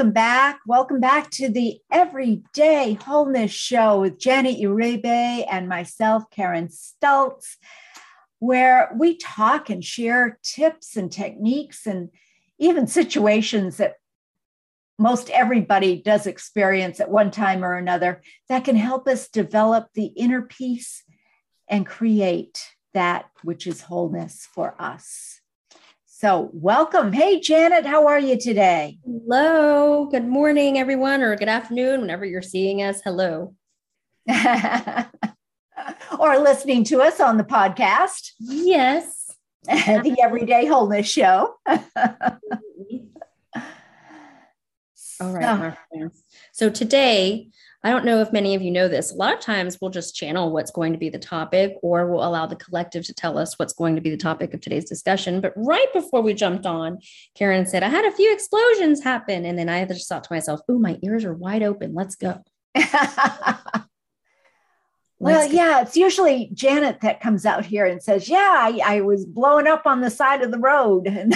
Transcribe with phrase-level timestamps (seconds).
[0.00, 0.60] Welcome back.
[0.66, 7.58] Welcome back to the Everyday Wholeness Show with Janet Uribe and myself, Karen Stultz,
[8.38, 12.08] where we talk and share tips and techniques and
[12.58, 13.96] even situations that
[14.98, 20.06] most everybody does experience at one time or another that can help us develop the
[20.06, 21.04] inner peace
[21.68, 25.39] and create that which is wholeness for us.
[26.20, 27.14] So, welcome.
[27.14, 28.98] Hey, Janet, how are you today?
[29.06, 30.04] Hello.
[30.04, 33.00] Good morning, everyone, or good afternoon, whenever you're seeing us.
[33.02, 33.54] Hello.
[36.18, 38.32] or listening to us on the podcast.
[38.38, 39.30] Yes.
[39.64, 41.54] the Everyday Wholeness Show.
[41.66, 41.80] All
[45.22, 46.22] right, friends.
[46.52, 47.48] So, today
[47.82, 49.10] I don't know if many of you know this.
[49.10, 52.22] A lot of times we'll just channel what's going to be the topic, or we'll
[52.24, 55.40] allow the collective to tell us what's going to be the topic of today's discussion.
[55.40, 56.98] But right before we jumped on,
[57.34, 59.46] Karen said, I had a few explosions happen.
[59.46, 61.94] And then I just thought to myself, oh, my ears are wide open.
[61.94, 62.42] Let's go.
[65.18, 69.24] well, yeah, it's usually Janet that comes out here and says, Yeah, I, I was
[69.24, 71.08] blowing up on the side of the road.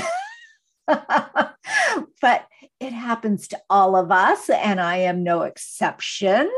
[2.21, 2.47] but
[2.85, 6.51] it happens to all of us, and I am no exception.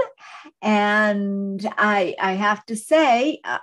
[0.61, 3.59] And I, I have to say, uh,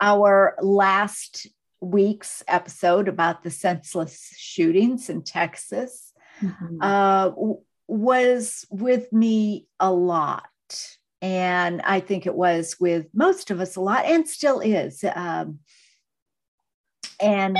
[0.00, 1.46] our last
[1.80, 6.78] week's episode about the senseless shootings in Texas mm-hmm.
[6.80, 7.30] uh,
[7.86, 10.46] was with me a lot.
[11.22, 15.04] And I think it was with most of us a lot, and still is.
[15.14, 15.58] Um,
[17.20, 17.58] and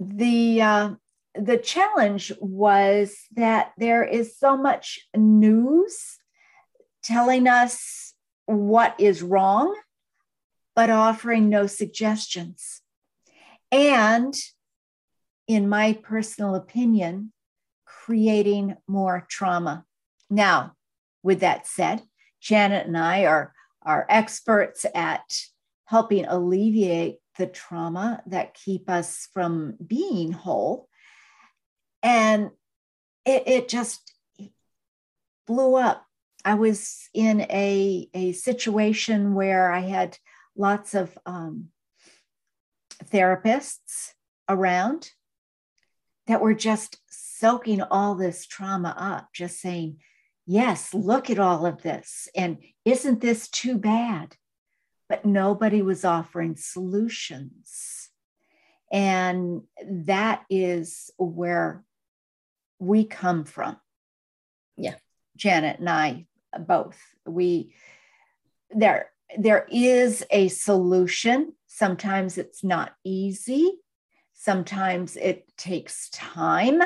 [0.00, 0.90] the uh,
[1.34, 6.18] the challenge was that there is so much news
[7.02, 8.14] telling us
[8.46, 9.74] what is wrong,
[10.74, 12.82] but offering no suggestions.
[13.70, 14.34] And
[15.46, 17.32] in my personal opinion,
[17.84, 19.84] creating more trauma.
[20.28, 20.72] Now,
[21.22, 22.02] with that said,
[22.40, 23.52] Janet and I are,
[23.82, 25.22] are experts at
[25.84, 30.88] helping alleviate the trauma that keep us from being whole.
[32.02, 32.50] And
[33.24, 34.12] it, it just
[35.46, 36.04] blew up.
[36.44, 40.18] I was in a, a situation where I had
[40.56, 41.68] lots of um,
[43.04, 44.12] therapists
[44.48, 45.10] around
[46.26, 49.98] that were just soaking all this trauma up, just saying,
[50.44, 52.28] Yes, look at all of this.
[52.34, 54.36] And isn't this too bad?
[55.12, 58.08] but nobody was offering solutions.
[58.90, 61.84] And that is where
[62.82, 63.76] we come from.
[64.76, 64.96] Yeah.
[65.36, 66.26] Janet and I
[66.58, 66.98] both.
[67.24, 67.74] We
[68.70, 71.54] there there is a solution.
[71.66, 73.72] Sometimes it's not easy.
[74.34, 76.82] Sometimes it takes time.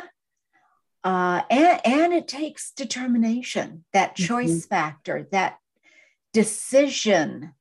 [1.02, 4.68] Uh, and, and it takes determination, that choice mm-hmm.
[4.68, 5.56] factor, that
[6.32, 7.52] decision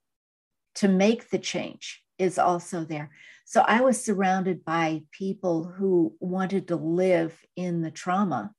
[0.74, 3.12] to make the change is also there.
[3.46, 8.52] So I was surrounded by people who wanted to live in the trauma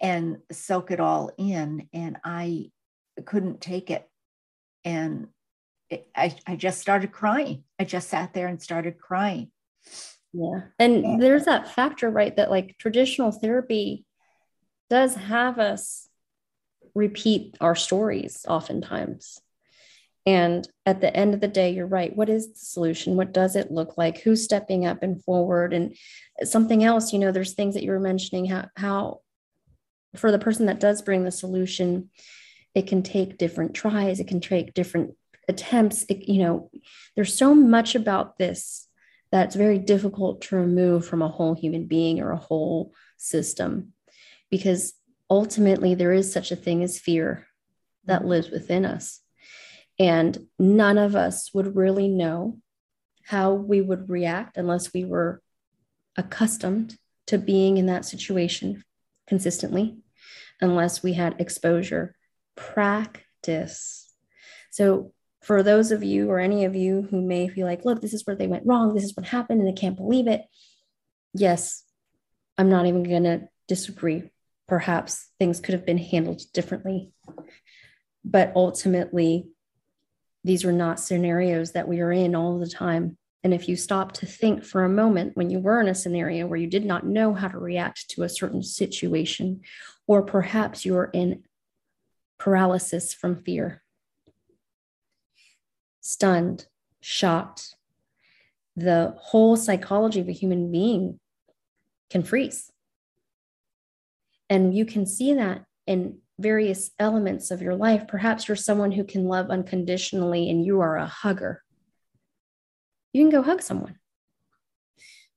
[0.00, 1.88] and soak it all in.
[1.92, 2.70] And I
[3.26, 4.08] couldn't take it.
[4.82, 5.28] And
[5.90, 7.64] it, I, I just started crying.
[7.78, 9.50] I just sat there and started crying.
[10.32, 10.62] Yeah.
[10.78, 12.34] And there's that factor, right?
[12.34, 14.06] That like traditional therapy
[14.88, 16.08] does have us
[16.94, 19.38] repeat our stories oftentimes.
[20.26, 22.14] And at the end of the day, you're right.
[22.14, 23.16] What is the solution?
[23.16, 24.20] What does it look like?
[24.20, 25.74] Who's stepping up and forward?
[25.74, 25.94] And
[26.44, 29.20] something else, you know, there's things that you were mentioning how, how
[30.16, 32.10] for the person that does bring the solution,
[32.74, 35.14] it can take different tries, it can take different
[35.46, 36.04] attempts.
[36.08, 36.70] It, you know,
[37.16, 38.88] there's so much about this
[39.30, 43.92] that's very difficult to remove from a whole human being or a whole system
[44.50, 44.94] because
[45.28, 47.46] ultimately there is such a thing as fear
[48.04, 48.30] that mm-hmm.
[48.30, 49.20] lives within us
[49.98, 52.58] and none of us would really know
[53.24, 55.42] how we would react unless we were
[56.16, 56.96] accustomed
[57.26, 58.84] to being in that situation
[59.26, 59.96] consistently,
[60.60, 62.14] unless we had exposure,
[62.56, 64.12] practice.
[64.70, 65.12] So,
[65.42, 68.26] for those of you or any of you who may feel like, look, this is
[68.26, 70.42] where they went wrong, this is what happened, and they can't believe it.
[71.34, 71.84] Yes,
[72.56, 74.30] I'm not even going to disagree.
[74.66, 77.12] Perhaps things could have been handled differently.
[78.24, 79.48] But ultimately,
[80.44, 83.16] these are not scenarios that we are in all the time.
[83.42, 86.46] And if you stop to think for a moment when you were in a scenario
[86.46, 89.62] where you did not know how to react to a certain situation,
[90.06, 91.42] or perhaps you're in
[92.38, 93.82] paralysis from fear,
[96.00, 96.66] stunned,
[97.00, 97.74] shocked,
[98.76, 101.20] the whole psychology of a human being
[102.10, 102.70] can freeze.
[104.50, 108.08] And you can see that in various elements of your life.
[108.08, 111.62] Perhaps you're someone who can love unconditionally and you are a hugger.
[113.12, 113.96] You can go hug someone.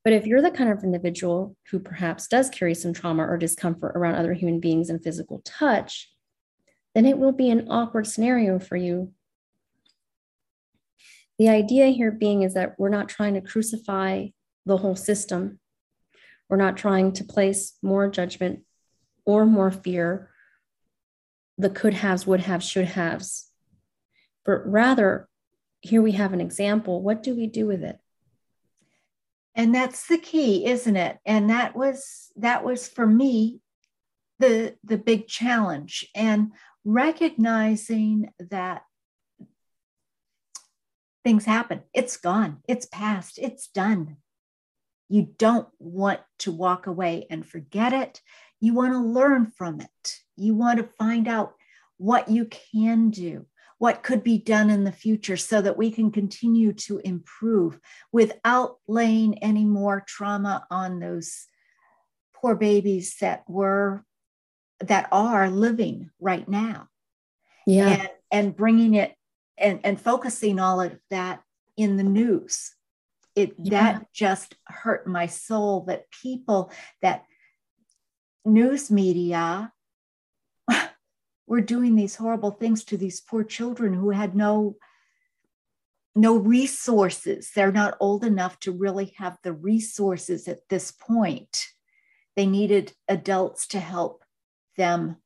[0.03, 3.91] But if you're the kind of individual who perhaps does carry some trauma or discomfort
[3.95, 6.11] around other human beings and physical touch,
[6.95, 9.11] then it will be an awkward scenario for you.
[11.37, 14.27] The idea here being is that we're not trying to crucify
[14.65, 15.59] the whole system.
[16.49, 18.61] We're not trying to place more judgment
[19.25, 20.31] or more fear,
[21.57, 23.51] the could haves, would have, should haves,
[24.45, 25.27] but rather,
[25.81, 27.01] here we have an example.
[27.01, 27.99] What do we do with it?
[29.57, 31.17] and that's the key isn't it?
[31.25, 33.59] And that was that was for me
[34.39, 36.07] the the big challenge.
[36.15, 36.51] And
[36.85, 38.83] recognizing that
[41.25, 44.17] things happen it's gone it's past it's done.
[45.09, 48.21] You don't want to walk away and forget it.
[48.61, 51.55] You want to learn from it you want to find out
[51.97, 53.45] what you can do
[53.79, 57.79] what could be done in the future so that we can continue to improve
[58.11, 61.45] without laying any more trauma on those
[62.33, 64.03] poor babies that were
[64.79, 66.87] that are living right now.
[67.65, 67.89] Yeah.
[67.89, 69.15] And, and bringing it
[69.57, 71.41] and, and focusing all of that
[71.75, 72.73] in the news.
[73.35, 73.69] It yeah.
[73.69, 77.25] that just hurt my soul that people that
[78.45, 79.71] news media
[81.47, 84.75] we're doing these horrible things to these poor children who had no
[86.13, 87.51] no resources.
[87.53, 91.67] They're not old enough to really have the resources at this point.
[92.35, 94.23] They needed adults to help
[94.77, 95.17] them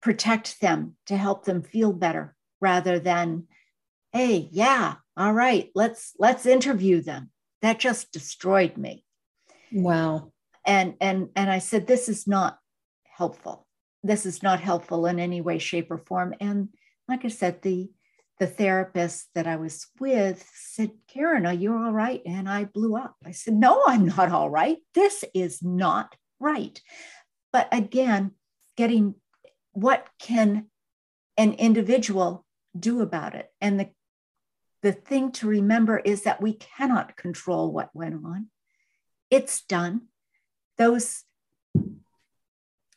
[0.00, 3.46] protect them to help them feel better rather than
[4.10, 7.30] hey yeah all right let's let's interview them.
[7.60, 9.04] That just destroyed me.
[9.70, 10.32] Wow.
[10.64, 12.58] And and and i said this is not
[13.04, 13.66] helpful
[14.02, 16.34] this is not helpful in any way, shape, or form.
[16.40, 16.68] And
[17.08, 17.90] like I said, the
[18.38, 22.20] the therapist that I was with said, Karen, are you all right?
[22.26, 23.14] And I blew up.
[23.24, 24.78] I said, No, I'm not all right.
[24.94, 26.80] This is not right.
[27.52, 28.32] But again,
[28.76, 29.14] getting
[29.72, 30.66] what can
[31.36, 32.44] an individual
[32.78, 33.48] do about it?
[33.60, 33.90] And the
[34.82, 38.48] the thing to remember is that we cannot control what went on.
[39.30, 40.08] It's done.
[40.76, 41.22] Those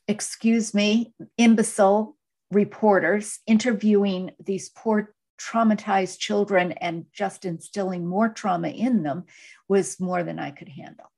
[0.07, 2.15] excuse me, imbecile
[2.51, 9.25] reporters interviewing these poor traumatized children and just instilling more trauma in them
[9.67, 11.11] was more than I could handle.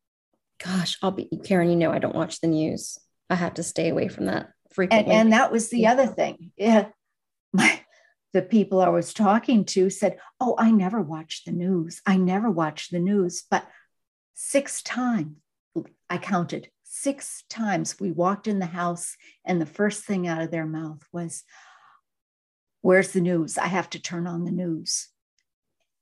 [0.64, 2.98] Gosh, I'll be Karen, you know I don't watch the news.
[3.30, 5.12] I have to stay away from that frequently.
[5.14, 5.92] And, and that was the yeah.
[5.92, 6.52] other thing.
[6.58, 6.88] Yeah.
[7.54, 7.80] My
[8.34, 12.02] the people I was talking to said, Oh, I never watch the news.
[12.06, 13.44] I never watch the news.
[13.50, 13.66] But
[14.34, 15.38] six times
[16.10, 20.52] I counted six times we walked in the house, and the first thing out of
[20.52, 21.44] their mouth was,
[22.82, 23.58] Where's the news?
[23.58, 25.10] I have to turn on the news.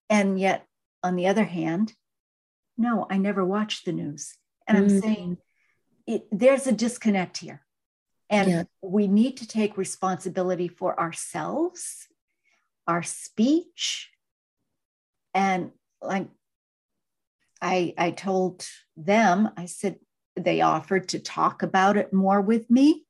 [0.09, 0.67] And yet,
[1.01, 1.93] on the other hand,
[2.77, 4.33] no, I never watched the news.
[4.67, 4.99] And I'm mm-hmm.
[4.99, 5.37] saying
[6.05, 7.61] it, there's a disconnect here.
[8.29, 8.63] And yeah.
[8.81, 12.07] we need to take responsibility for ourselves,
[12.87, 14.09] our speech.
[15.33, 16.27] And like
[17.61, 19.97] I, I told them, I said,
[20.35, 23.05] they offered to talk about it more with me.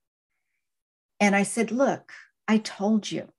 [1.20, 2.12] And I said, Look,
[2.48, 3.29] I told you.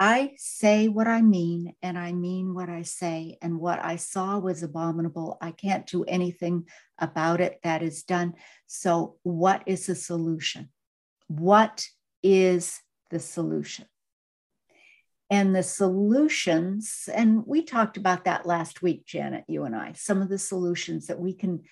[0.00, 3.38] I say what I mean, and I mean what I say.
[3.40, 5.38] And what I saw was abominable.
[5.40, 6.64] I can't do anything
[6.98, 7.60] about it.
[7.62, 8.34] That is done.
[8.66, 10.70] So, what is the solution?
[11.28, 11.86] What
[12.22, 12.80] is
[13.10, 13.86] the solution?
[15.30, 20.20] And the solutions, and we talked about that last week, Janet, you and I, some
[20.20, 21.62] of the solutions that we can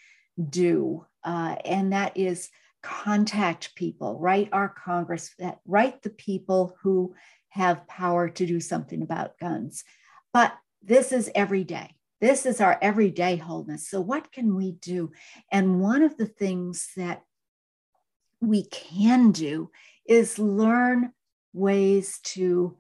[0.49, 2.51] do, uh, and that is
[2.83, 5.35] contact people, write our Congress,
[5.67, 7.15] write the people who
[7.51, 9.85] have power to do something about guns.
[10.33, 11.95] But this is every day.
[12.21, 13.89] This is our everyday wholeness.
[13.89, 15.13] So, what can we do?
[15.51, 17.23] And one of the things that
[18.41, 19.71] we can do
[20.07, 21.13] is learn
[21.53, 22.77] ways to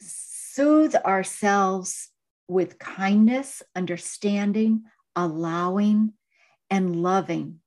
[0.00, 2.10] soothe ourselves
[2.48, 4.84] with kindness, understanding,
[5.14, 6.12] allowing,
[6.70, 7.60] and loving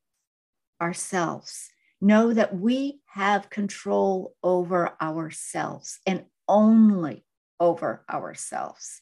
[0.82, 1.70] ourselves.
[2.01, 7.25] Know that we have control over ourselves and only
[7.60, 9.01] over ourselves.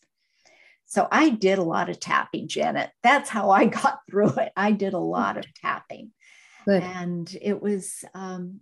[0.86, 2.89] So I did a lot of tapping, Janet.
[3.04, 4.51] That's how I got through it.
[4.56, 6.12] I did a lot of tapping.
[6.66, 6.82] Good.
[6.82, 8.62] And it was um,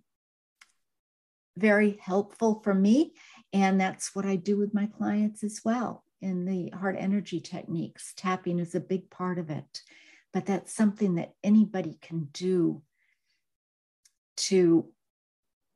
[1.57, 3.13] very helpful for me.
[3.53, 8.13] And that's what I do with my clients as well in the heart energy techniques.
[8.17, 9.81] Tapping is a big part of it
[10.35, 12.81] but that's something that anybody can do
[14.35, 14.91] to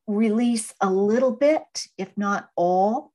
[0.05, 3.13] release a little bit, if not all,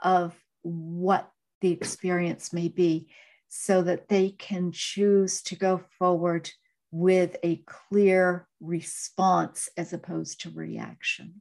[0.00, 1.28] of what
[1.62, 3.08] the experience may be,
[3.48, 6.48] so that they can choose to go forward
[6.92, 11.40] with a clear response as opposed to reaction.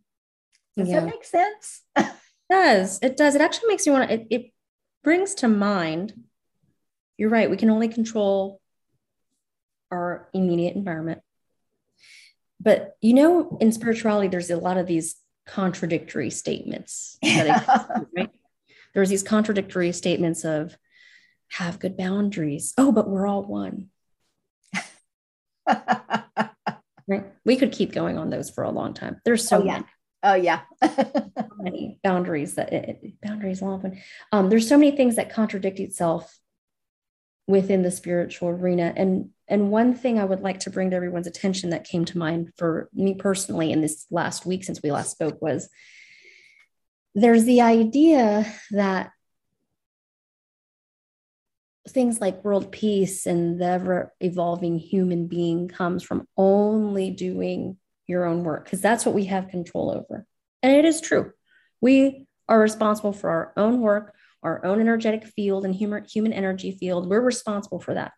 [0.75, 1.01] Does yeah.
[1.01, 1.83] that make sense?
[1.95, 2.07] it
[2.49, 2.97] does.
[3.03, 3.35] It does.
[3.35, 4.51] It actually makes me want to, it, it
[5.03, 6.23] brings to mind,
[7.19, 8.60] you're right, we can only control
[9.91, 11.21] our immediate environment.
[12.59, 15.15] But you know, in spirituality, there's a lot of these
[15.47, 17.17] contradictory statements.
[17.21, 17.69] Exist,
[18.15, 18.29] right?
[18.93, 20.77] There's these contradictory statements of
[21.49, 22.73] have good boundaries.
[22.77, 23.87] Oh, but we're all one.
[25.67, 27.25] right?
[27.45, 29.19] We could keep going on those for a long time.
[29.25, 29.73] There's so oh, yeah.
[29.73, 29.85] many.
[30.23, 30.61] Oh yeah.
[31.57, 33.99] many boundaries that it, boundaries long
[34.31, 36.37] Um, there's so many things that contradict itself
[37.47, 38.93] within the spiritual arena.
[38.95, 42.17] And and one thing I would like to bring to everyone's attention that came to
[42.17, 45.69] mind for me personally in this last week since we last spoke was
[47.13, 49.11] there's the idea that
[51.89, 57.75] things like world peace and the ever evolving human being comes from only doing
[58.07, 60.25] your own work because that's what we have control over.
[60.63, 61.33] And it is true.
[61.81, 66.71] We are responsible for our own work, our own energetic field and human, human energy
[66.71, 67.09] field.
[67.09, 68.13] We're responsible for that.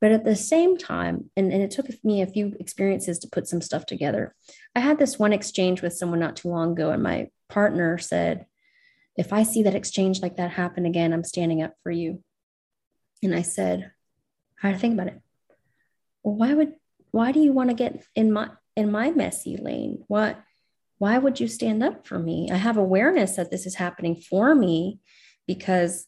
[0.00, 3.48] But at the same time, and, and it took me a few experiences to put
[3.48, 4.34] some stuff together.
[4.74, 8.46] I had this one exchange with someone not too long ago, and my partner said,
[9.16, 12.22] If I see that exchange like that happen again, I'm standing up for you.
[13.22, 13.90] And I said,
[14.62, 15.20] I think about it.
[16.22, 16.74] Well, why would
[17.10, 20.04] why do you want to get in my in my messy lane?
[20.08, 20.40] What
[20.98, 22.50] why would you stand up for me?
[22.52, 25.00] I have awareness that this is happening for me
[25.46, 26.06] because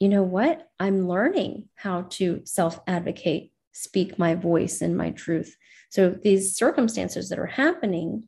[0.00, 0.66] you know what?
[0.80, 5.56] I'm learning how to self advocate, speak my voice and my truth.
[5.90, 8.24] So these circumstances that are happening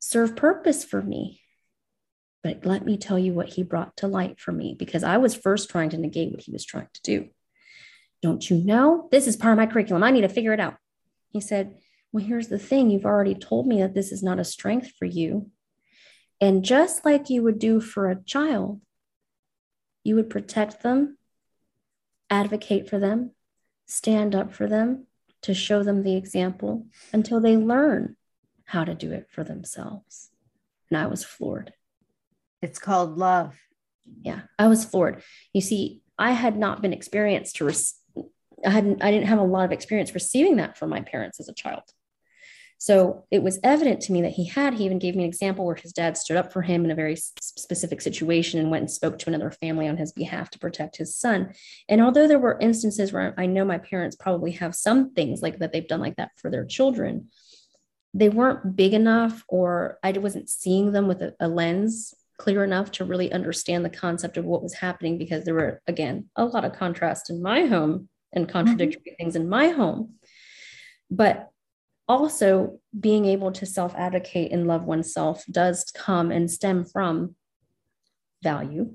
[0.00, 1.40] serve purpose for me.
[2.42, 5.34] But let me tell you what he brought to light for me because I was
[5.34, 7.28] first trying to negate what he was trying to do.
[8.20, 9.08] Don't you know?
[9.12, 10.02] This is part of my curriculum.
[10.02, 10.76] I need to figure it out.
[11.30, 11.76] He said,
[12.10, 15.04] Well, here's the thing you've already told me that this is not a strength for
[15.04, 15.50] you.
[16.40, 18.80] And just like you would do for a child,
[20.04, 21.18] you would protect them,
[22.30, 23.32] advocate for them,
[23.86, 25.06] stand up for them
[25.42, 28.16] to show them the example until they learn
[28.66, 30.30] how to do it for themselves.
[30.90, 31.72] And I was floored.
[32.62, 33.58] It's called love.
[34.22, 35.22] Yeah, I was floored.
[35.52, 38.24] You see, I had not been experienced to, re-
[38.64, 41.48] I hadn't, I didn't have a lot of experience receiving that from my parents as
[41.48, 41.82] a child.
[42.78, 44.74] So it was evident to me that he had.
[44.74, 46.94] He even gave me an example where his dad stood up for him in a
[46.94, 50.96] very specific situation and went and spoke to another family on his behalf to protect
[50.96, 51.54] his son.
[51.88, 55.60] And although there were instances where I know my parents probably have some things like
[55.60, 57.28] that they've done like that for their children,
[58.12, 62.90] they weren't big enough, or I wasn't seeing them with a, a lens clear enough
[62.92, 66.64] to really understand the concept of what was happening because there were, again, a lot
[66.64, 69.22] of contrast in my home and contradictory mm-hmm.
[69.22, 70.14] things in my home.
[71.10, 71.48] But
[72.08, 77.34] also being able to self advocate and love oneself does come and stem from
[78.42, 78.94] value,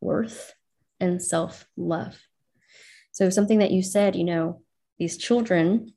[0.00, 0.54] worth,
[0.98, 2.18] and self love.
[3.12, 4.62] So, something that you said, you know,
[4.98, 5.92] these children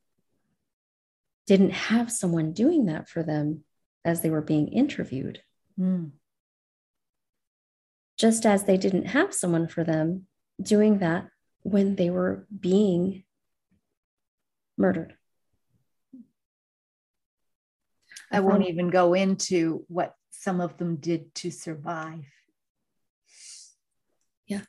[1.46, 3.64] didn't have someone doing that for them
[4.06, 5.42] as they were being interviewed.
[5.80, 6.12] Mm.
[8.18, 10.28] Just as they didn't have someone for them
[10.62, 11.28] doing that
[11.64, 13.24] when they were being
[14.78, 15.16] murdered.
[18.34, 22.26] I won't even go into what some of them did to survive.
[24.48, 24.62] Yeah.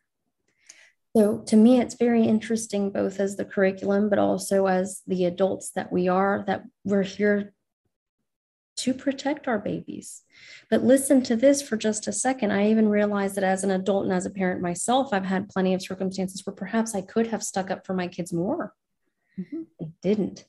[1.17, 5.71] So to me, it's very interesting, both as the curriculum, but also as the adults
[5.71, 7.55] that we are, that we're here
[8.77, 10.23] to protect our babies.
[10.69, 12.51] But listen to this for just a second.
[12.51, 15.75] I even realized that as an adult and as a parent myself, I've had plenty
[15.75, 18.75] of circumstances where perhaps I could have stuck up for my kids more.
[19.39, 19.63] Mm-hmm.
[19.81, 20.45] I didn't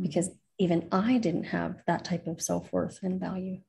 [0.00, 3.60] because even I didn't have that type of self worth and value.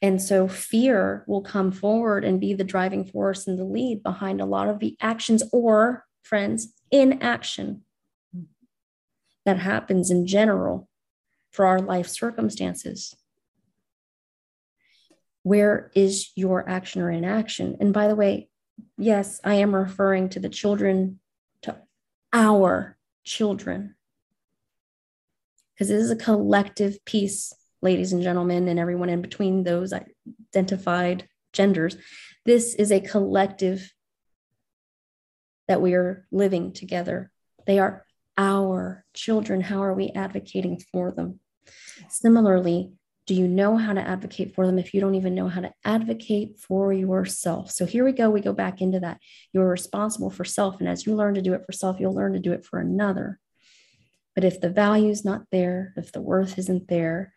[0.00, 4.40] And so fear will come forward and be the driving force and the lead behind
[4.40, 7.82] a lot of the actions or, friends, inaction
[9.44, 10.88] that happens in general
[11.50, 13.16] for our life circumstances.
[15.42, 17.76] Where is your action or inaction?
[17.80, 18.50] And by the way,
[18.96, 21.18] yes, I am referring to the children,
[21.62, 21.76] to
[22.32, 23.96] our children
[25.78, 29.92] because it is a collective piece, ladies and gentlemen, and everyone in between those
[30.52, 31.96] identified genders.
[32.44, 33.92] This is a collective
[35.68, 37.30] that we are living together.
[37.66, 38.04] They are
[38.36, 39.60] our children?
[39.60, 41.40] How are we advocating for them?
[42.08, 42.92] Similarly,
[43.26, 45.72] do you know how to advocate for them if you don't even know how to
[45.84, 47.70] advocate for yourself?
[47.70, 48.30] So here we go.
[48.30, 49.18] We go back into that.
[49.52, 50.80] You're responsible for self.
[50.80, 52.78] And as you learn to do it for self, you'll learn to do it for
[52.78, 53.38] another.
[54.38, 57.34] But if the value is not there, if the worth isn't there,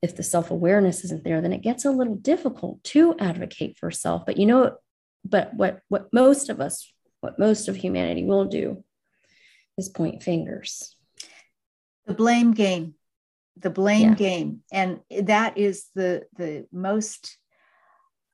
[0.00, 3.90] if the self awareness isn't there, then it gets a little difficult to advocate for
[3.90, 4.26] self.
[4.26, 4.76] But you know,
[5.24, 6.88] but what what most of us,
[7.20, 8.84] what most of humanity will do,
[9.76, 10.94] is point fingers.
[12.06, 12.94] The blame game,
[13.56, 14.14] the blame yeah.
[14.14, 17.36] game, and that is the the most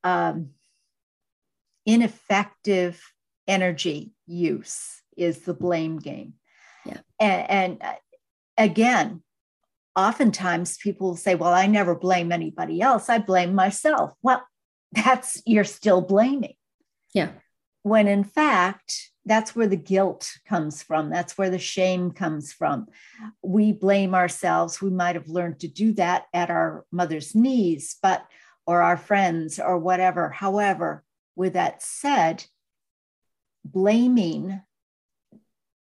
[0.04, 0.50] um,
[1.86, 3.02] ineffective
[3.48, 6.34] energy use is the blame game.
[7.18, 7.94] And, and uh,
[8.58, 9.22] again,
[9.94, 13.08] oftentimes people say, Well, I never blame anybody else.
[13.08, 14.12] I blame myself.
[14.22, 14.46] Well,
[14.92, 16.54] that's you're still blaming.
[17.12, 17.30] Yeah.
[17.82, 21.10] When in fact, that's where the guilt comes from.
[21.10, 22.86] That's where the shame comes from.
[23.42, 24.80] We blame ourselves.
[24.80, 28.24] We might have learned to do that at our mother's knees, but
[28.66, 30.30] or our friends or whatever.
[30.30, 31.04] However,
[31.34, 32.44] with that said,
[33.64, 34.62] blaming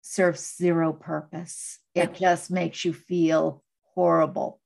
[0.09, 1.81] serves zero purpose.
[1.95, 3.62] It just makes you feel
[3.95, 4.59] horrible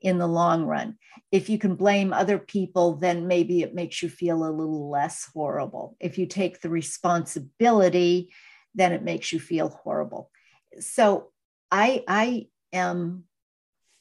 [0.00, 0.96] in the long run.
[1.30, 5.28] If you can blame other people, then maybe it makes you feel a little less
[5.34, 5.96] horrible.
[6.00, 8.32] If you take the responsibility,
[8.74, 10.30] then it makes you feel horrible.
[10.80, 11.32] So
[11.70, 13.24] I, I am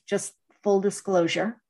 [0.08, 1.62] just full disclosure,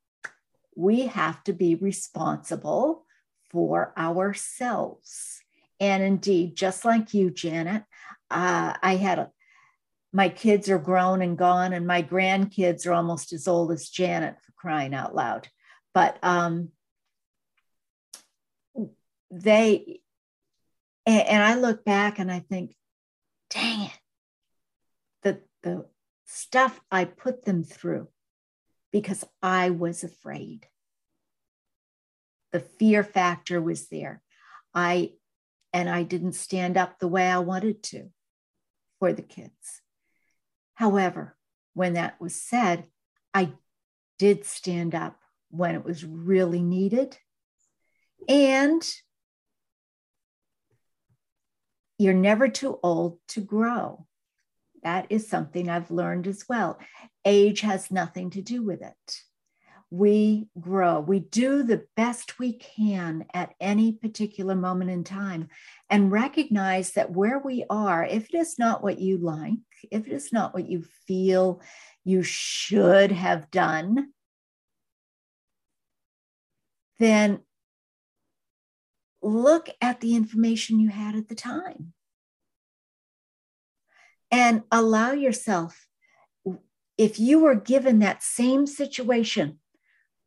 [0.75, 3.05] we have to be responsible
[3.50, 5.41] for ourselves.
[5.79, 7.84] And indeed, just like you, Janet,
[8.31, 9.31] uh, I had a,
[10.13, 14.35] my kids are grown and gone, and my grandkids are almost as old as Janet
[14.41, 15.48] for crying out loud.
[15.94, 16.70] But um,
[19.29, 20.01] they,
[21.05, 22.75] and, and I look back and I think,
[23.50, 24.00] dang it,
[25.24, 25.85] the, the
[26.25, 28.07] stuff I put them through
[28.91, 30.67] because I was afraid.
[32.51, 34.22] The fear factor was there.
[34.74, 35.13] I,
[35.72, 38.09] and I didn't stand up the way I wanted to
[39.01, 39.81] for the kids.
[40.75, 41.35] However,
[41.74, 42.85] when that was said,
[43.33, 43.53] I
[44.20, 45.18] did stand up
[45.50, 47.18] when it was really needed.
[48.29, 48.87] And
[51.98, 54.05] you're never too old to grow.
[54.83, 56.77] That is something I've learned as well.
[57.25, 59.22] Age has nothing to do with it
[59.91, 61.01] we grow.
[61.01, 65.49] We do the best we can at any particular moment in time
[65.89, 69.59] and recognize that where we are, if it is not what you like,
[69.91, 71.61] if it is not what you feel
[72.05, 74.13] you should have done,
[76.97, 77.41] then
[79.21, 81.91] look at the information you had at the time
[84.31, 85.85] and allow yourself,
[86.97, 89.59] if you were given that same situation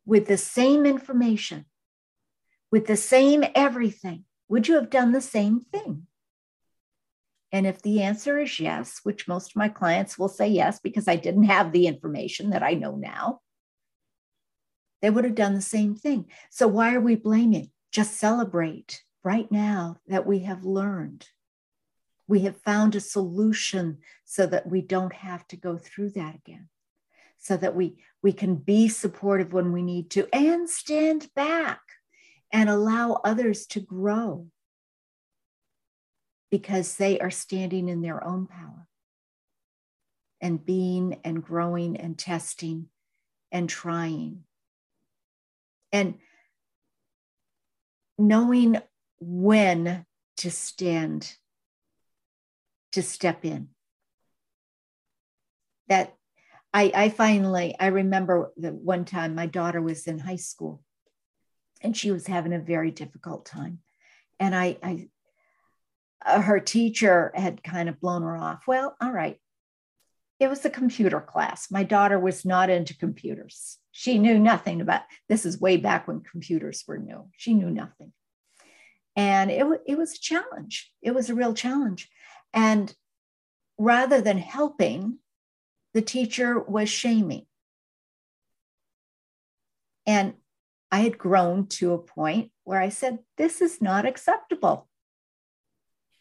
[0.05, 1.65] with the same information,
[2.71, 6.07] with the same everything, would you have done the same thing?
[7.51, 11.07] And if the answer is yes, which most of my clients will say yes because
[11.07, 13.41] I didn't have the information that I know now,
[15.01, 16.25] they would have done the same thing.
[16.49, 17.71] So why are we blaming?
[17.91, 21.27] Just celebrate right now that we have learned.
[22.27, 26.69] We have found a solution so that we don't have to go through that again
[27.45, 31.79] so that we we can be supportive when we need to and stand back
[32.51, 34.47] and allow others to grow
[36.49, 38.87] because they are standing in their own power
[40.41, 42.87] and being and growing and testing
[43.51, 44.43] and trying.
[45.91, 46.15] And
[48.17, 48.81] knowing
[49.19, 51.31] when to stand
[52.93, 53.69] to step in.
[55.89, 56.15] That
[56.75, 60.83] I, I finally, I remember that one time my daughter was in high school
[61.81, 63.79] and she was having a very difficult time.
[64.41, 65.07] And I, I
[66.25, 68.67] uh, her teacher had kind of blown her off.
[68.67, 69.39] Well, all right.
[70.41, 71.71] It was a computer class.
[71.71, 73.77] My daughter was not into computers.
[73.93, 77.29] She knew nothing about this is way back when computers were new.
[77.37, 78.11] She knew nothing.
[79.15, 80.91] And it, it was a challenge.
[81.01, 82.09] It was a real challenge.
[82.53, 82.93] And
[83.77, 85.19] rather than helping,
[85.95, 87.45] the teacher was shaming.
[90.05, 90.33] And
[90.91, 94.89] I had grown to a point where I said, This is not acceptable.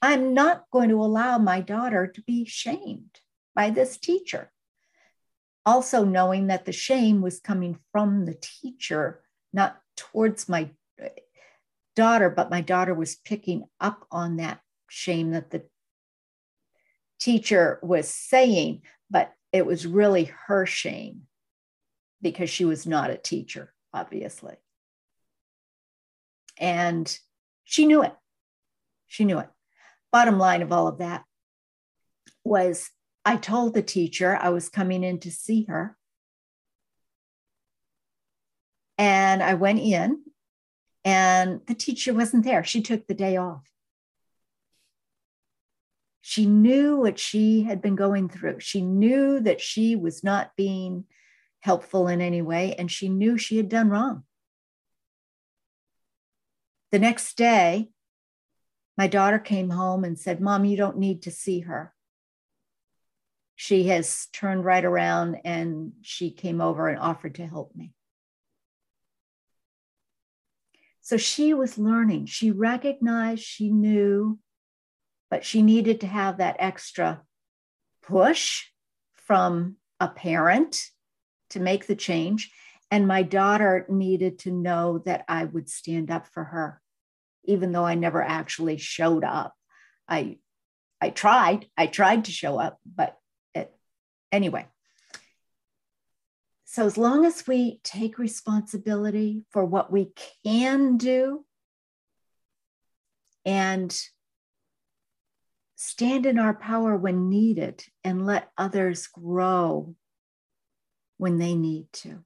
[0.00, 3.18] I'm not going to allow my daughter to be shamed
[3.54, 4.52] by this teacher.
[5.66, 10.70] Also, knowing that the shame was coming from the teacher, not towards my
[11.02, 11.08] uh,
[11.96, 15.64] daughter, but my daughter was picking up on that shame that the
[17.18, 21.22] teacher was saying, but it was really her shame
[22.20, 24.56] because she was not a teacher, obviously.
[26.58, 27.16] And
[27.62, 28.12] she knew it.
[29.06, 29.48] She knew it.
[30.10, 31.22] Bottom line of all of that
[32.42, 32.90] was
[33.24, 35.96] I told the teacher I was coming in to see her.
[38.98, 40.20] And I went in,
[41.04, 42.64] and the teacher wasn't there.
[42.64, 43.70] She took the day off.
[46.26, 48.60] She knew what she had been going through.
[48.60, 51.04] She knew that she was not being
[51.60, 54.24] helpful in any way, and she knew she had done wrong.
[56.92, 57.90] The next day,
[58.96, 61.92] my daughter came home and said, Mom, you don't need to see her.
[63.54, 67.92] She has turned right around and she came over and offered to help me.
[71.02, 72.26] So she was learning.
[72.26, 74.38] She recognized, she knew,
[75.34, 77.20] but she needed to have that extra
[78.04, 78.66] push
[79.14, 80.80] from a parent
[81.50, 82.52] to make the change.
[82.88, 86.80] And my daughter needed to know that I would stand up for her
[87.46, 89.56] even though I never actually showed up.
[90.08, 90.38] I
[91.00, 93.18] I tried, I tried to show up, but
[93.56, 93.74] it,
[94.30, 94.68] anyway.
[96.64, 100.12] So as long as we take responsibility for what we
[100.44, 101.44] can do
[103.44, 103.92] and
[105.84, 109.94] stand in our power when needed and let others grow
[111.18, 112.24] when they need to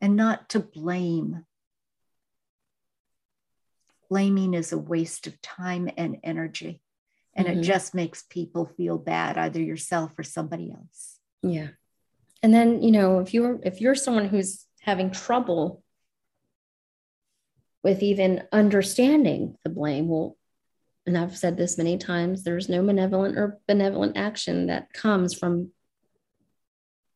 [0.00, 1.44] and not to blame
[4.10, 6.82] blaming is a waste of time and energy.
[7.34, 7.60] And mm-hmm.
[7.60, 11.18] it just makes people feel bad, either yourself or somebody else.
[11.42, 11.68] Yeah.
[12.42, 15.82] And then, you know, if you're if you're someone who's having trouble
[17.82, 20.36] with even understanding the blame, well,
[21.06, 25.70] and I've said this many times, there's no malevolent or benevolent action that comes from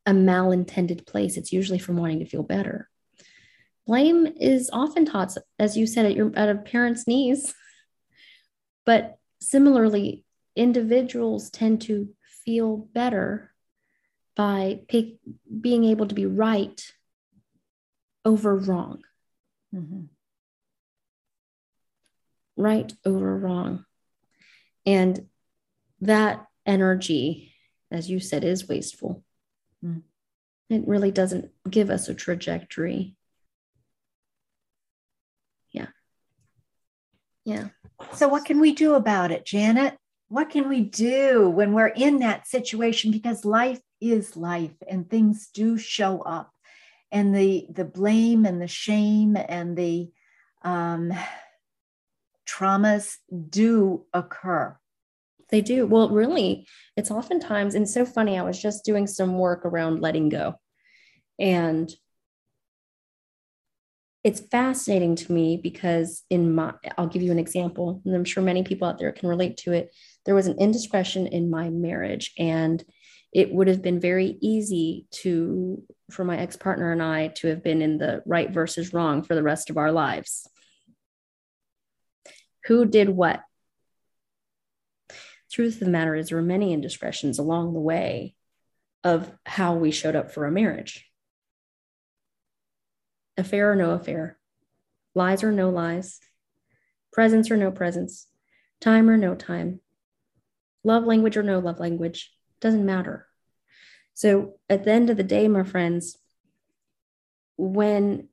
[0.07, 1.37] a malintended place.
[1.37, 2.89] It's usually from wanting to feel better
[3.87, 7.55] blame is often taught, as you said, at your at a parent's knees.
[8.87, 10.25] But similarly,
[10.57, 12.09] individuals tend to
[12.45, 13.53] feel better
[14.37, 15.17] by pick,
[15.61, 16.93] being able to be right
[18.25, 19.03] over wrong.
[19.75, 20.05] Mm-hmm.
[22.57, 23.85] Right over wrong.
[24.87, 25.27] And
[26.01, 27.53] that energy,
[27.91, 29.25] as you said, is wasteful.
[29.85, 30.03] Mm.
[30.71, 33.17] It really doesn't give us a trajectory.
[35.73, 35.89] Yeah.
[37.45, 37.69] Yeah.
[38.15, 39.97] So, what can we do about it, Janet?
[40.29, 43.11] What can we do when we're in that situation?
[43.11, 46.51] Because life is life and things do show up.
[47.13, 50.11] And the, the blame and the shame and the
[50.63, 51.13] um,
[52.47, 53.17] traumas
[53.51, 54.77] do occur.
[55.51, 55.87] They do.
[55.87, 58.39] Well, really, it's oftentimes, and so funny.
[58.39, 60.55] I was just doing some work around letting go.
[61.39, 61.95] And
[64.25, 68.43] it's fascinating to me because in my i'll give you an example and i'm sure
[68.43, 72.33] many people out there can relate to it there was an indiscretion in my marriage
[72.39, 72.83] and
[73.33, 77.83] it would have been very easy to for my ex-partner and i to have been
[77.83, 80.49] in the right versus wrong for the rest of our lives
[82.67, 83.43] who did what
[85.51, 88.35] truth of the matter is there were many indiscretions along the way
[89.05, 91.07] of how we showed up for a marriage
[93.37, 94.39] affair or no affair,
[95.15, 96.21] lies or no lies,
[97.13, 98.29] presence or no presence,
[98.81, 99.81] time or no time,
[100.85, 103.27] love language or no love language, doesn't matter.
[104.15, 106.17] So at the end of the day, my friends,
[107.57, 108.29] when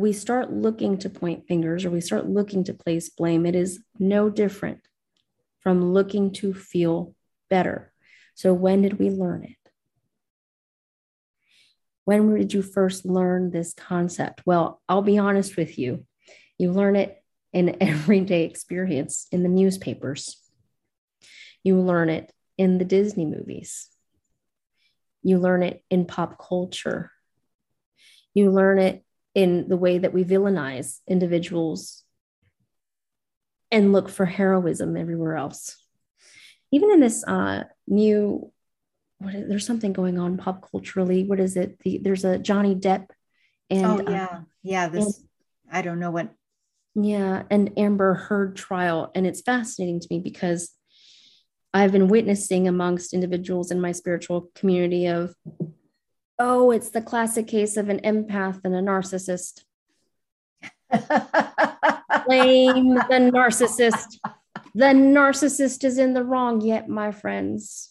[0.00, 3.80] we start looking to point fingers or we start looking to place blame, it is
[3.98, 4.80] no different
[5.60, 7.14] from looking to feel
[7.50, 7.92] better.
[8.34, 9.56] So when did we learn it?
[12.06, 14.42] When did you first learn this concept?
[14.46, 16.06] Well, I'll be honest with you.
[16.56, 20.40] You learn it in everyday experience in the newspapers.
[21.62, 23.88] You learn it in the Disney movies.
[25.22, 27.12] You learn it in pop culture.
[28.32, 29.04] You learn it
[29.34, 32.04] in the way that we villainize individuals
[33.70, 35.76] and look for heroism everywhere else.
[36.72, 38.52] Even in this uh, new
[39.18, 41.24] what is, there's something going on pop culturally.
[41.24, 41.78] What is it?
[41.80, 43.06] The, there's a Johnny Depp
[43.68, 44.88] and oh yeah, uh, yeah.
[44.88, 45.28] This and,
[45.70, 46.30] I don't know what.
[46.94, 50.70] Yeah, and Amber Heard trial, and it's fascinating to me because
[51.72, 55.34] I've been witnessing amongst individuals in my spiritual community of,
[56.40, 59.62] oh, it's the classic case of an empath and a narcissist.
[62.26, 64.18] Blame the narcissist.
[64.74, 67.90] The narcissist is in the wrong, yet, my friends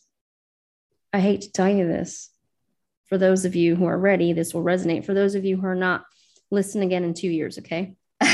[1.11, 2.29] I hate to tell you this.
[3.07, 5.05] For those of you who are ready, this will resonate.
[5.05, 6.05] For those of you who are not,
[6.51, 7.95] listen again in two years, okay?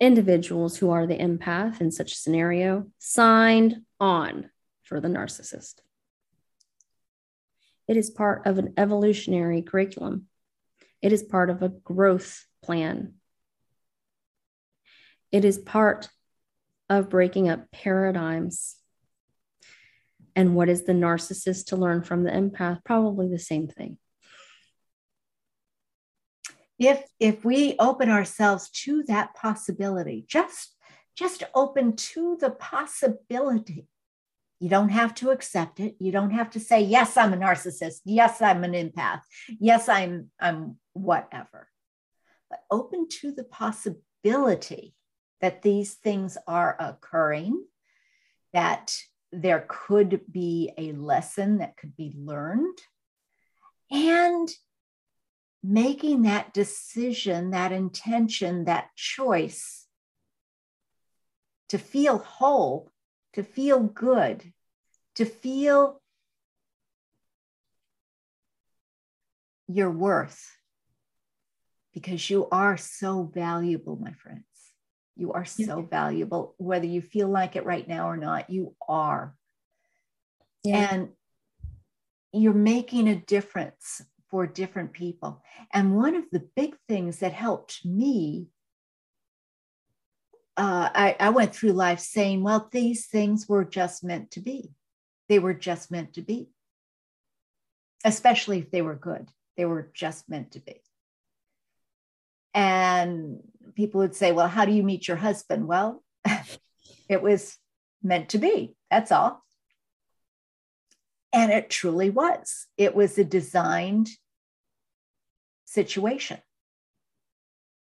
[0.00, 4.50] Individuals who are the empath in such a scenario signed on
[4.82, 5.76] for the narcissist.
[7.88, 10.26] It is part of an evolutionary curriculum.
[11.00, 13.14] It is part of a growth plan.
[15.32, 16.08] It is part
[16.90, 18.76] of breaking up paradigms.
[20.36, 22.84] And what is the narcissist to learn from the empath?
[22.84, 23.98] Probably the same thing.
[26.78, 30.76] If if we open ourselves to that possibility, just
[31.16, 33.88] just open to the possibility.
[34.60, 35.96] You don't have to accept it.
[36.00, 38.00] You don't have to say, yes, I'm a narcissist.
[38.04, 39.20] Yes, I'm an empath.
[39.60, 41.68] Yes, I'm I'm whatever.
[42.50, 44.94] But open to the possibility
[45.40, 47.64] that these things are occurring,
[48.52, 48.96] that
[49.30, 52.78] there could be a lesson that could be learned,
[53.90, 54.48] and
[55.62, 59.86] making that decision, that intention, that choice
[61.68, 62.90] to feel whole,
[63.38, 64.42] to feel good,
[65.14, 66.02] to feel
[69.68, 70.44] your worth,
[71.94, 74.42] because you are so valuable, my friends.
[75.14, 75.86] You are so yeah.
[75.88, 79.36] valuable, whether you feel like it right now or not, you are.
[80.64, 80.92] Yeah.
[80.92, 81.10] And
[82.32, 85.44] you're making a difference for different people.
[85.72, 88.48] And one of the big things that helped me,
[90.58, 94.72] uh, I, I went through life saying, well, these things were just meant to be.
[95.28, 96.48] They were just meant to be,
[98.04, 99.30] especially if they were good.
[99.56, 100.82] They were just meant to be.
[102.54, 103.40] And
[103.76, 105.68] people would say, Well, how do you meet your husband?
[105.68, 106.02] Well,
[107.08, 107.56] it was
[108.02, 108.74] meant to be.
[108.90, 109.44] That's all.
[111.32, 112.66] And it truly was.
[112.76, 114.08] It was a designed
[115.66, 116.38] situation.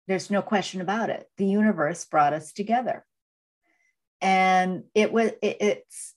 [0.08, 1.28] There's no question about it.
[1.38, 3.06] The universe brought us together.
[4.22, 6.14] And it was, it, it's,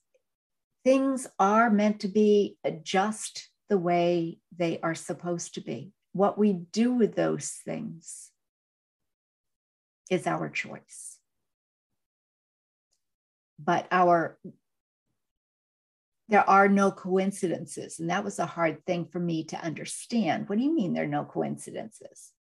[0.85, 5.93] things are meant to be just the way they are supposed to be.
[6.13, 8.31] What we do with those things
[10.11, 11.17] is our choice.
[13.59, 14.39] But our
[16.29, 17.99] there are no coincidences.
[17.99, 20.49] And that was a hard thing for me to understand.
[20.49, 22.33] What do you mean there are no coincidences?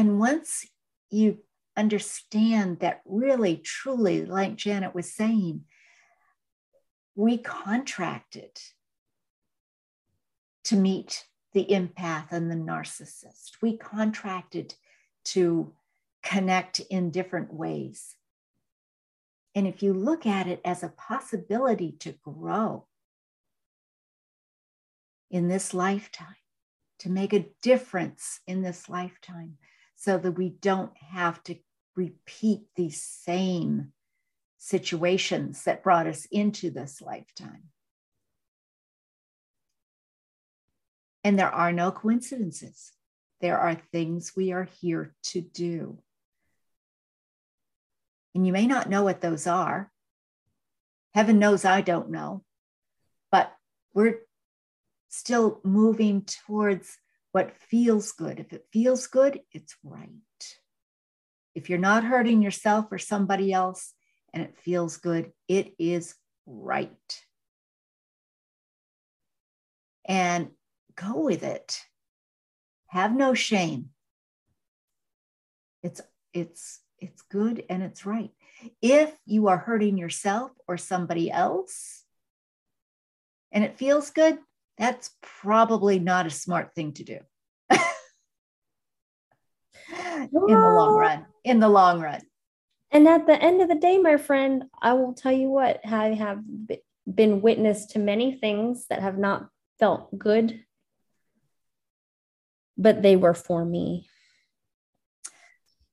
[0.00, 0.66] And once
[1.10, 1.40] you
[1.76, 5.66] understand that really, truly, like Janet was saying,
[7.14, 8.58] we contracted
[10.64, 13.60] to meet the empath and the narcissist.
[13.60, 14.74] We contracted
[15.26, 15.74] to
[16.22, 18.16] connect in different ways.
[19.54, 22.86] And if you look at it as a possibility to grow
[25.30, 26.36] in this lifetime,
[27.00, 29.58] to make a difference in this lifetime,
[30.00, 31.56] so that we don't have to
[31.94, 33.92] repeat these same
[34.56, 37.64] situations that brought us into this lifetime.
[41.22, 42.92] And there are no coincidences.
[43.42, 45.98] There are things we are here to do.
[48.34, 49.92] And you may not know what those are.
[51.12, 52.42] Heaven knows I don't know.
[53.30, 53.52] But
[53.92, 54.20] we're
[55.10, 56.96] still moving towards
[57.32, 58.40] what feels good.
[58.40, 60.08] If it feels good, it's right.
[61.54, 63.92] If you're not hurting yourself or somebody else
[64.32, 66.14] and it feels good, it is
[66.46, 67.20] right.
[70.04, 70.50] And
[70.96, 71.80] go with it.
[72.88, 73.90] Have no shame.
[75.82, 76.00] It's
[76.32, 78.30] it's it's good and it's right.
[78.82, 82.04] If you are hurting yourself or somebody else
[83.52, 84.38] and it feels good,
[84.80, 87.18] that's probably not a smart thing to do.
[87.70, 87.78] in
[90.32, 92.22] the long run, in the long run.
[92.90, 96.14] And at the end of the day, my friend, I will tell you what, I
[96.14, 96.40] have
[97.06, 100.64] been witness to many things that have not felt good,
[102.78, 104.08] but they were for me.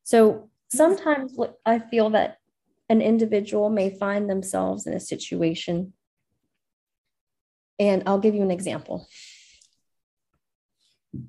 [0.03, 2.37] So sometimes I feel that
[2.87, 5.91] an individual may find themselves in a situation.
[7.79, 9.07] And I'll give you an example.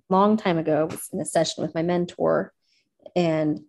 [0.09, 2.53] Long time ago, I was in a session with my mentor,
[3.15, 3.61] and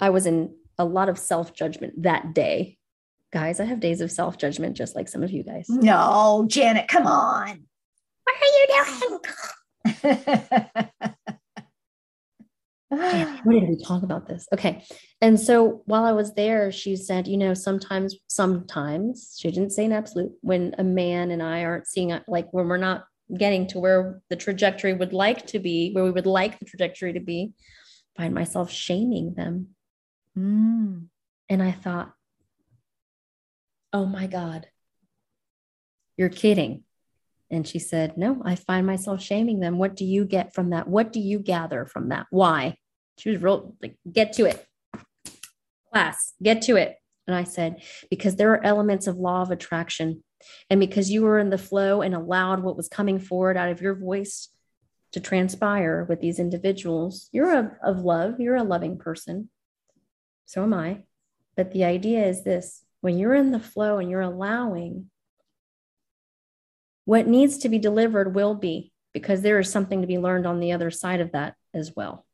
[0.00, 2.78] I was in a lot of self judgment that day.
[3.32, 5.66] Guys, I have days of self judgment just like some of you guys.
[5.68, 7.64] No, Janet, come on.
[8.24, 9.20] What are you
[10.04, 11.14] doing?
[12.92, 14.46] what did we talk about this?
[14.52, 14.84] Okay.
[15.20, 19.86] And so while I was there, she said, you know, sometimes, sometimes she didn't say
[19.86, 23.78] an absolute when a man and I aren't seeing like when we're not getting to
[23.78, 27.52] where the trajectory would like to be, where we would like the trajectory to be,
[28.14, 29.68] find myself shaming them.
[30.36, 31.06] Mm.
[31.48, 32.12] And I thought,
[33.92, 34.66] oh my God,
[36.18, 36.84] you're kidding.
[37.50, 39.78] And she said, No, I find myself shaming them.
[39.78, 40.88] What do you get from that?
[40.88, 42.26] What do you gather from that?
[42.30, 42.76] Why?
[43.18, 44.66] She was real like, get to it.
[45.90, 46.96] Class, get to it.
[47.26, 50.22] And I said, Because there are elements of law of attraction.
[50.68, 53.80] And because you were in the flow and allowed what was coming forward out of
[53.80, 54.48] your voice
[55.12, 59.50] to transpire with these individuals, you're a, of love, you're a loving person.
[60.46, 61.04] So am I.
[61.56, 65.10] But the idea is this when you're in the flow and you're allowing,
[67.04, 70.60] what needs to be delivered will be, because there is something to be learned on
[70.60, 72.24] the other side of that as well.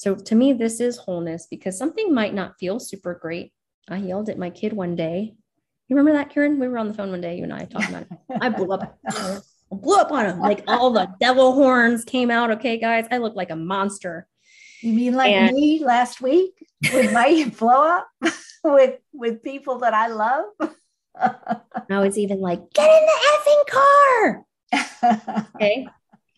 [0.00, 3.52] So to me, this is wholeness because something might not feel super great.
[3.86, 5.34] I yelled at my kid one day.
[5.88, 6.58] You remember that, Karen?
[6.58, 8.18] We were on the phone one day, you and I talking about it.
[8.40, 8.98] I blew up.
[9.06, 10.40] I blew up on him.
[10.40, 12.50] Like all the devil horns came out.
[12.52, 14.26] Okay, guys, I look like a monster.
[14.80, 16.54] You mean like and, me last week
[16.94, 18.08] with my blow up
[18.64, 20.46] with with people that I love?
[21.14, 25.46] I was even like, get in the effing car.
[25.56, 25.88] okay.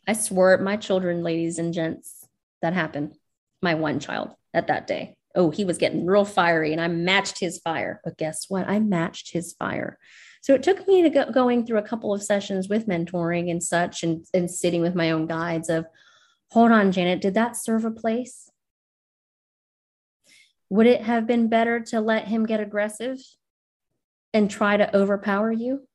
[0.09, 2.27] I swore at my children, ladies and gents,
[2.61, 3.15] that happened.
[3.63, 5.15] My one child at that day.
[5.35, 8.01] Oh, he was getting real fiery and I matched his fire.
[8.05, 8.69] But guess what?
[8.69, 9.99] I matched his fire.
[10.43, 13.63] So it took me to go, going through a couple of sessions with mentoring and
[13.63, 15.87] such and, and sitting with my own guides of,
[16.51, 18.51] hold on, Janet, did that serve a place?
[20.69, 23.19] Would it have been better to let him get aggressive
[24.35, 25.87] and try to overpower you?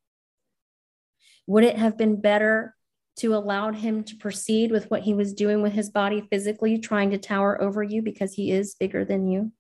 [1.48, 2.76] Would it have been better
[3.18, 7.12] to allow him to proceed with what he was doing with his body physically, trying
[7.12, 9.52] to tower over you because he is bigger than you?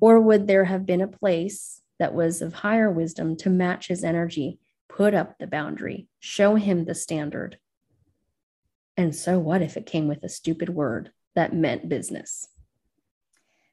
[0.00, 4.02] Or would there have been a place that was of higher wisdom to match his
[4.02, 4.58] energy,
[4.88, 7.58] put up the boundary, show him the standard?
[8.96, 12.48] And so what if it came with a stupid word that meant business?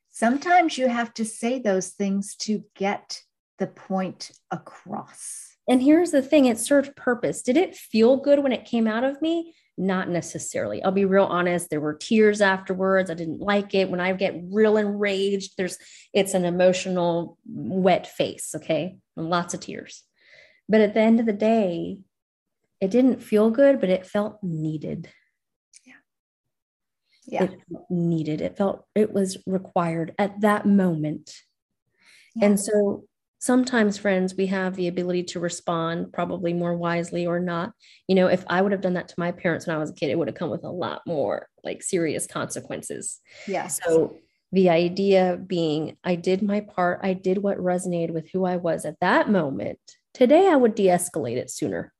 [0.10, 3.22] Sometimes you have to say those things to get
[3.60, 5.51] the point across.
[5.68, 7.42] And here's the thing it served purpose.
[7.42, 9.54] Did it feel good when it came out of me?
[9.78, 10.84] Not necessarily.
[10.84, 11.70] I'll be real honest.
[11.70, 13.10] There were tears afterwards.
[13.10, 13.90] I didn't like it.
[13.90, 15.78] When I get real enraged, there's
[16.14, 18.98] it's an emotional wet face, okay?
[19.16, 20.04] And lots of tears.
[20.68, 22.00] But at the end of the day,
[22.80, 25.10] it didn't feel good, but it felt needed.
[25.86, 25.94] Yeah.
[27.26, 27.44] Yeah.
[27.44, 28.42] It needed.
[28.42, 31.34] It felt it was required at that moment.
[32.36, 32.48] Yeah.
[32.48, 33.06] And so
[33.42, 37.74] sometimes friends we have the ability to respond probably more wisely or not.
[38.08, 39.94] You know if i would have done that to my parents when i was a
[39.94, 43.20] kid it would have come with a lot more like serious consequences.
[43.48, 44.16] Yeah so
[44.52, 48.86] the idea being i did my part i did what resonated with who i was
[48.86, 49.80] at that moment.
[50.14, 51.92] Today i would de-escalate it sooner.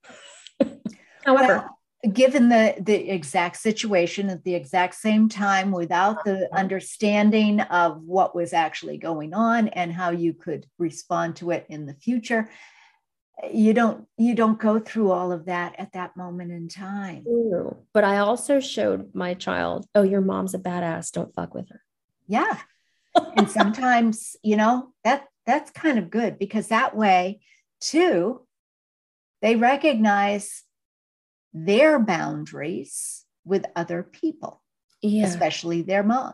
[1.26, 1.81] However well,
[2.14, 6.60] given the the exact situation at the exact same time without the uh-huh.
[6.60, 11.86] understanding of what was actually going on and how you could respond to it in
[11.86, 12.50] the future
[13.52, 17.24] you don't you don't go through all of that at that moment in time.
[17.94, 21.12] But i also showed my child oh your mom's a badass.
[21.12, 21.82] Don't fuck with her.
[22.28, 22.58] Yeah.
[23.36, 27.42] And sometimes you know that that's kind of good because that way
[27.80, 28.46] too
[29.42, 30.64] they recognize
[31.54, 34.62] their boundaries with other people,
[35.02, 35.26] yeah.
[35.26, 36.34] especially their mom.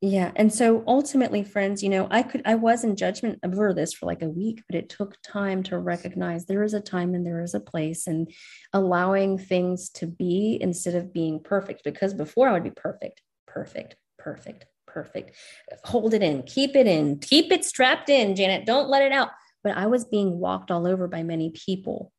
[0.00, 0.30] Yeah.
[0.36, 4.06] And so ultimately, friends, you know, I could, I was in judgment over this for
[4.06, 7.42] like a week, but it took time to recognize there is a time and there
[7.42, 8.32] is a place and
[8.72, 11.82] allowing things to be instead of being perfect.
[11.82, 15.34] Because before I would be perfect, perfect, perfect, perfect.
[15.86, 18.66] Hold it in, keep it in, keep it strapped in, Janet.
[18.66, 19.30] Don't let it out.
[19.64, 22.12] But I was being walked all over by many people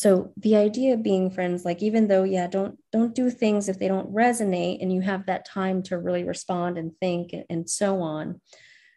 [0.00, 3.78] so the idea of being friends like even though yeah don't don't do things if
[3.78, 8.00] they don't resonate and you have that time to really respond and think and so
[8.00, 8.40] on.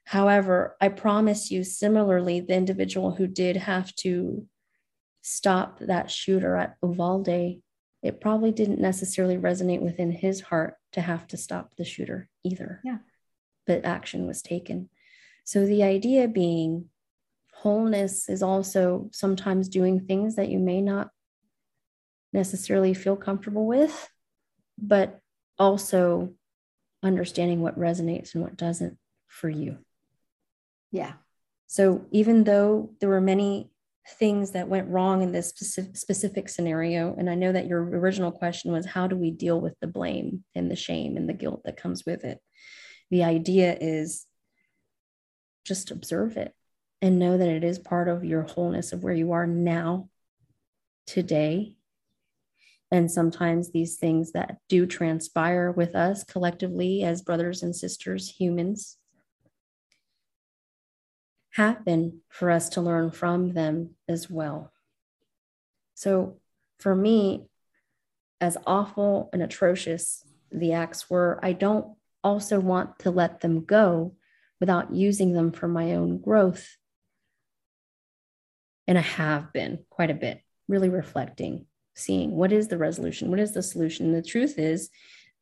[0.05, 4.47] However i promise you similarly the individual who did have to
[5.21, 7.59] stop that shooter at uvalde
[8.01, 12.79] it probably didn't necessarily resonate within his heart to have to stop the shooter either.
[12.85, 12.99] Yeah.
[13.67, 14.89] But action was taken.
[15.43, 16.89] So the idea being
[17.63, 21.09] wholeness is also sometimes doing things that you may not
[22.33, 24.09] necessarily feel comfortable with,
[24.77, 25.21] but
[25.57, 26.33] also
[27.01, 28.97] understanding what resonates and what doesn't
[29.27, 29.77] for you.
[30.91, 31.13] Yeah.
[31.67, 33.71] So even though there were many
[34.19, 37.15] things that went wrong in this specific, specific scenario.
[37.17, 40.43] And I know that your original question was how do we deal with the blame
[40.53, 42.39] and the shame and the guilt that comes with it?
[43.09, 44.25] The idea is
[45.65, 46.53] just observe it
[47.03, 50.07] and know that it is part of your wholeness of where you are now,
[51.05, 51.75] today.
[52.91, 58.97] And sometimes these things that do transpire with us collectively as brothers and sisters, humans,
[61.49, 64.71] happen for us to learn from them as well.
[65.95, 66.37] So
[66.79, 67.47] for me,
[68.39, 70.23] as awful and atrocious
[70.53, 74.15] the acts were, I don't also want to let them go
[74.61, 76.77] without using them for my own growth.
[78.87, 81.65] And I have been quite a bit, really reflecting,
[81.95, 83.29] seeing what is the resolution?
[83.29, 84.11] What is the solution?
[84.11, 84.89] The truth is,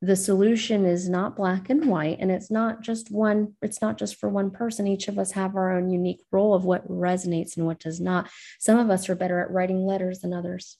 [0.01, 4.15] the solution is not black and white and it's not just one it's not just
[4.15, 7.65] for one person each of us have our own unique role of what resonates and
[7.65, 8.27] what does not
[8.59, 10.77] some of us are better at writing letters than others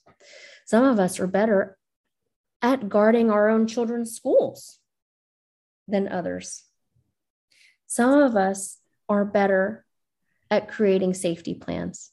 [0.66, 1.78] some of us are better
[2.62, 4.80] at guarding our own children's schools
[5.88, 6.64] than others
[7.86, 9.86] some of us are better
[10.50, 12.12] at creating safety plans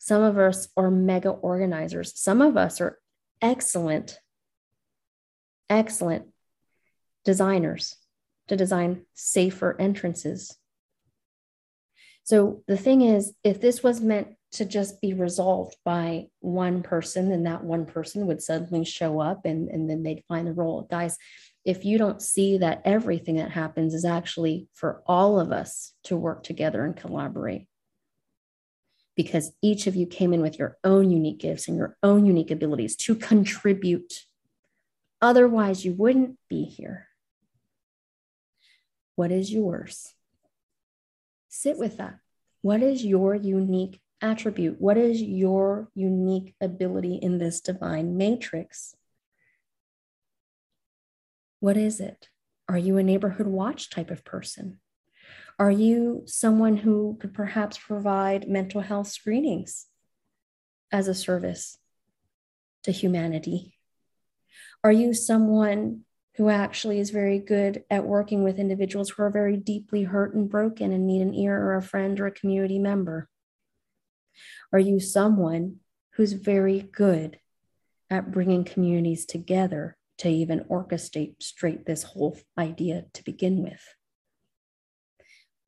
[0.00, 2.98] some of us are mega organizers some of us are
[3.40, 4.18] excellent
[5.70, 6.26] excellent
[7.24, 7.96] designers
[8.48, 10.56] to design safer entrances.
[12.24, 17.30] So the thing is, if this was meant to just be resolved by one person,
[17.30, 20.82] then that one person would suddenly show up and, and then they'd find the role.
[20.90, 21.16] Guys,
[21.64, 26.16] if you don't see that everything that happens is actually for all of us to
[26.16, 27.68] work together and collaborate,
[29.20, 32.50] because each of you came in with your own unique gifts and your own unique
[32.50, 34.24] abilities to contribute.
[35.20, 37.06] Otherwise, you wouldn't be here.
[39.16, 40.14] What is yours?
[41.50, 42.18] Sit with that.
[42.62, 44.80] What is your unique attribute?
[44.80, 48.96] What is your unique ability in this divine matrix?
[51.58, 52.30] What is it?
[52.70, 54.80] Are you a neighborhood watch type of person?
[55.60, 59.88] Are you someone who could perhaps provide mental health screenings
[60.90, 61.76] as a service
[62.84, 63.74] to humanity?
[64.82, 66.06] Are you someone
[66.36, 70.48] who actually is very good at working with individuals who are very deeply hurt and
[70.48, 73.28] broken and need an ear or a friend or a community member?
[74.72, 75.80] Are you someone
[76.14, 77.38] who's very good
[78.08, 83.86] at bringing communities together to even orchestrate straight this whole idea to begin with?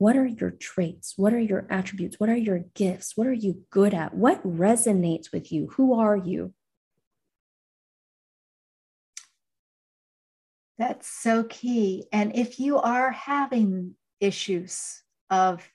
[0.03, 1.15] What are your traits?
[1.17, 2.19] What are your attributes?
[2.19, 3.13] What are your gifts?
[3.17, 4.13] What are you good at?
[4.13, 5.69] What resonates with you?
[5.77, 6.55] Who are you?
[10.77, 12.07] That's so key.
[12.13, 15.71] And if you are having issues of,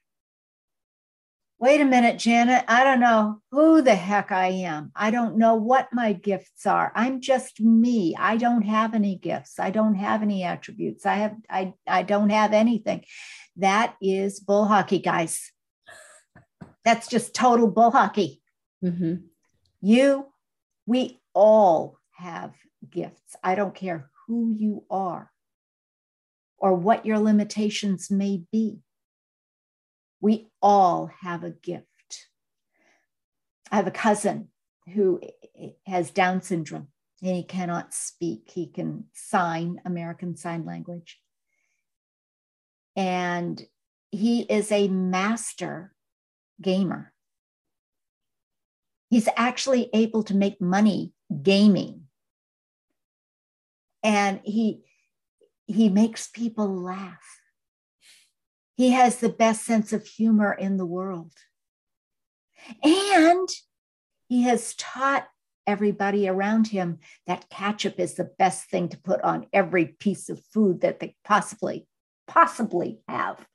[1.60, 4.92] wait a minute, Janet, I don't know who the heck I am.
[4.96, 6.92] I don't know what my gifts are.
[6.96, 8.16] I'm just me.
[8.18, 9.60] I don't have any gifts.
[9.60, 11.06] I don't have any attributes.
[11.06, 13.06] I have I I don't have anything.
[13.56, 15.52] That is bull hockey, guys.
[16.86, 18.42] That's just total bull hockey.
[18.84, 19.16] Mm-hmm.
[19.82, 20.28] You,
[20.86, 22.54] we all have
[22.90, 23.36] gifts.
[23.44, 25.32] I don't care who you are
[26.58, 28.80] or what your limitations may be.
[30.22, 31.86] We all have a gift.
[33.72, 34.50] I have a cousin
[34.94, 35.22] who
[35.86, 36.88] has Down syndrome
[37.22, 38.50] and he cannot speak.
[38.54, 41.20] He can sign American Sign Language.
[42.96, 43.62] And
[44.12, 45.94] he is a master
[46.62, 47.14] gamer.
[49.10, 52.08] He's actually able to make money gaming
[54.04, 54.84] and he
[55.66, 57.42] he makes people laugh
[58.78, 61.34] he has the best sense of humor in the world.
[62.84, 63.50] And
[64.28, 65.28] he has taught
[65.66, 70.40] everybody around him that ketchup is the best thing to put on every piece of
[70.54, 71.88] food that they possibly
[72.28, 73.46] possibly have.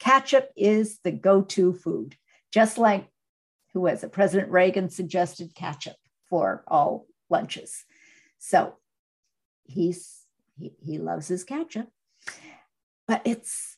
[0.00, 2.16] Ketchup is the go-to food
[2.52, 3.06] just like
[3.74, 4.12] who was it?
[4.12, 5.96] President reagan suggested ketchup
[6.28, 7.84] for all lunches.
[8.38, 8.76] So
[9.64, 10.20] he's
[10.56, 11.88] he, he loves his ketchup
[13.06, 13.71] but it's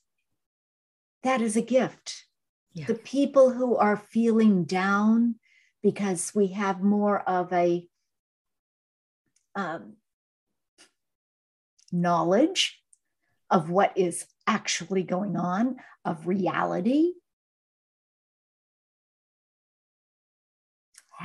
[1.24, 2.24] that is a gift
[2.72, 2.86] yeah.
[2.86, 5.36] the people who are feeling down
[5.82, 7.86] because we have more of a
[9.54, 9.94] um,
[11.92, 12.80] knowledge
[13.50, 17.12] of what is actually going on of reality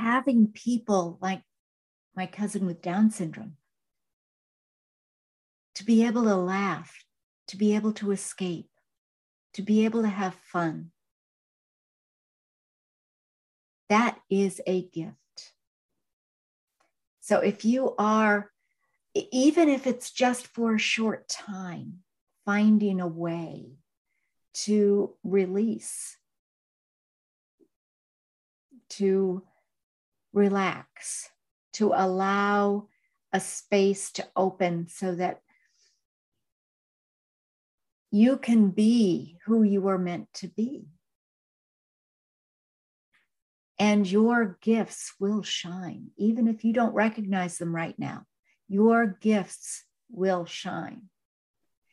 [0.00, 1.42] having people like
[2.16, 3.56] my cousin with down syndrome
[5.74, 7.04] to be able to laugh,
[7.48, 8.69] to be able to escape,
[9.54, 10.90] to be able to have fun.
[13.90, 15.16] that is a gift.
[17.20, 18.50] So if you are,
[19.14, 21.98] even if it's just for a short time,
[22.46, 23.72] finding a way
[24.54, 26.16] to release,
[28.90, 29.42] to
[30.32, 31.28] relax,
[31.74, 32.86] to allow
[33.32, 35.40] a space to open so that
[38.10, 40.86] you can be who you were meant to be.
[43.78, 48.24] And your gifts will shine, even if you don't recognize them right now.
[48.68, 51.04] Your gifts will shine.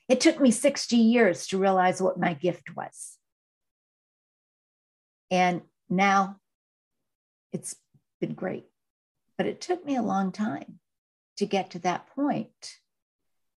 [0.09, 3.17] It took me 60 years to realize what my gift was.
[5.31, 6.37] And now
[7.53, 7.75] it's
[8.19, 8.65] been great.
[9.37, 10.79] But it took me a long time
[11.37, 12.77] to get to that point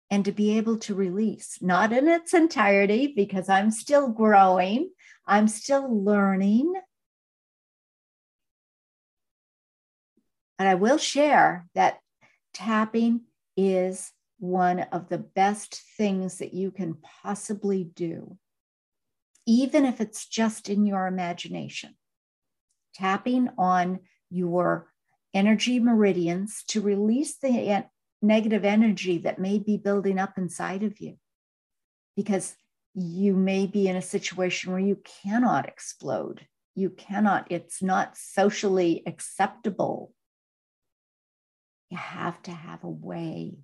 [0.10, 4.92] and to be able to release, not in its entirety, because I'm still growing,
[5.26, 6.74] I'm still learning.
[10.60, 12.00] And I will share that
[12.54, 13.22] tapping
[13.56, 18.38] is one of the best things that you can possibly do,
[19.46, 21.96] even if it's just in your imagination.
[22.96, 24.00] Tapping on
[24.30, 24.92] your
[25.34, 27.50] energy meridians to release the
[28.22, 31.18] negative energy that may be building up inside of you.
[32.16, 32.56] Because
[32.94, 36.48] you may be in a situation where you cannot explode.
[36.76, 40.14] You cannot, it's not socially acceptable.
[41.90, 43.60] You have to have a way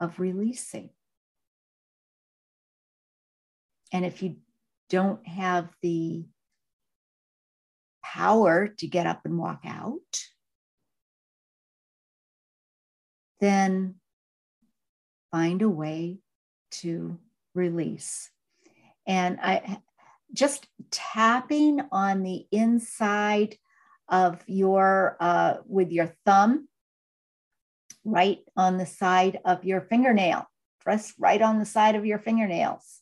[0.00, 0.90] of releasing.
[3.92, 4.36] And if you
[4.88, 6.24] don't have the
[8.02, 10.00] power to get up and walk out,
[13.40, 13.96] then
[15.30, 16.18] find a way
[16.70, 17.18] to
[17.54, 18.30] release.
[19.06, 19.78] And I
[20.32, 23.56] just tapping on the inside
[24.08, 26.68] of your, uh, with your thumb,
[28.04, 30.46] right on the side of your fingernail,
[30.80, 33.00] press right on the side of your fingernails.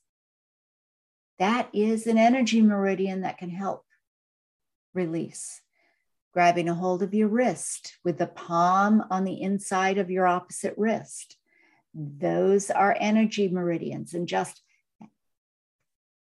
[1.38, 3.84] That is an energy meridian that can help
[4.94, 5.60] release
[6.32, 10.74] grabbing a hold of your wrist with the palm on the inside of your opposite
[10.76, 11.36] wrist.
[11.94, 14.62] Those are energy meridians, and just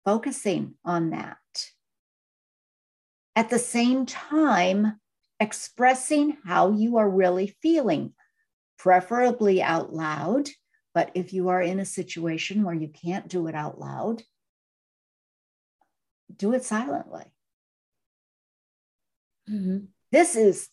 [0.05, 1.39] focusing on that.
[3.35, 5.01] At the same time,
[5.41, 8.13] expressing how you are really feeling,
[8.79, 10.49] preferably out loud.
[10.95, 14.23] But if you are in a situation where you can't do it out loud,
[16.35, 17.25] do it silently.
[19.51, 19.87] Mm-hmm.
[20.13, 20.69] This is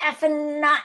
[0.00, 0.80] effing not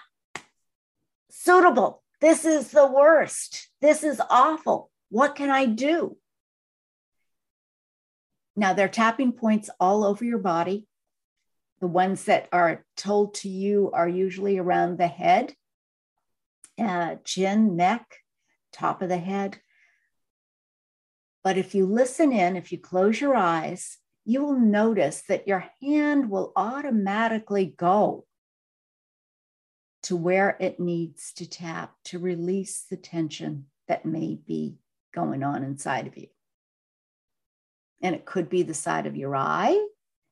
[1.30, 2.04] suitable.
[2.22, 3.70] This is the worst.
[3.82, 4.89] This is awful.
[5.10, 6.18] What can I do?
[8.56, 10.88] Now, there are tapping points all over your body.
[11.82, 15.54] The ones that are told to you are usually around the head,
[16.80, 18.20] uh, chin, neck,
[18.72, 19.60] top of the head.
[21.43, 25.65] But if you listen in, if you close your eyes, you will notice that your
[25.82, 28.26] hand will automatically go
[30.03, 34.76] to where it needs to tap to release the tension that may be
[35.13, 36.28] going on inside of you.
[38.01, 39.78] And it could be the side of your eye,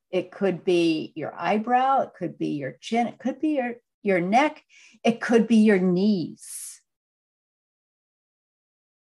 [0.10, 4.20] it could be your eyebrow, it could be your chin, it could be your, your
[4.20, 4.62] neck,
[5.04, 6.82] it could be your knees.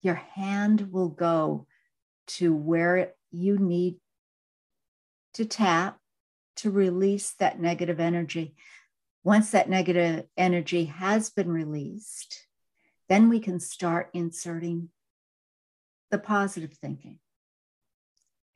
[0.02, 1.68] Your hand will go
[2.28, 3.98] to where you need
[5.36, 6.00] to tap
[6.58, 8.56] to release that negative energy.
[9.24, 12.48] Once that negative energy has been released,
[13.10, 14.90] then we can start inserting
[16.12, 17.20] the positive thinking,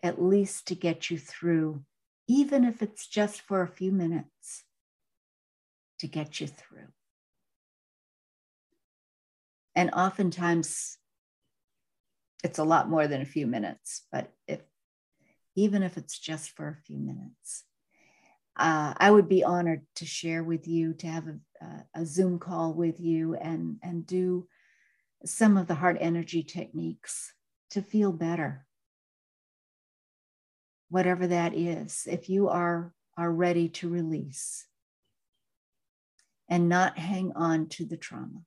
[0.01, 1.83] at least to get you through,
[2.27, 4.63] even if it's just for a few minutes,
[5.99, 6.87] to get you through.
[9.75, 10.97] And oftentimes,
[12.43, 14.61] it's a lot more than a few minutes, but if
[15.55, 17.63] even if it's just for a few minutes.
[18.57, 22.73] Uh, I would be honored to share with you, to have a, a, Zoom call
[22.73, 24.47] with you and, and do
[25.25, 27.33] some of the heart energy techniques
[27.71, 28.65] to feel better.
[30.89, 34.65] Whatever that is, if you are, are ready to release
[36.49, 38.41] and not hang on to the trauma.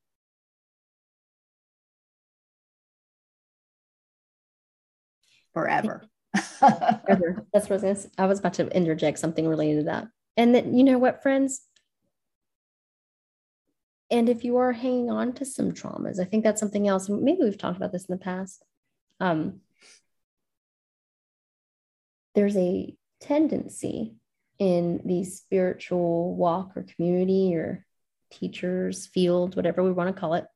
[5.55, 6.09] Forever.
[6.33, 10.09] That's what I was, gonna, I was about to interject something related to that.
[10.37, 11.63] And that, you know what, friends?
[14.11, 17.09] And if you are hanging on to some traumas, I think that's something else.
[17.09, 18.63] Maybe we've talked about this in the past.
[19.21, 19.61] Um,
[22.35, 24.15] there's a tendency
[24.59, 27.85] in the spiritual walk or community or
[28.31, 30.47] teachers field whatever we want to call it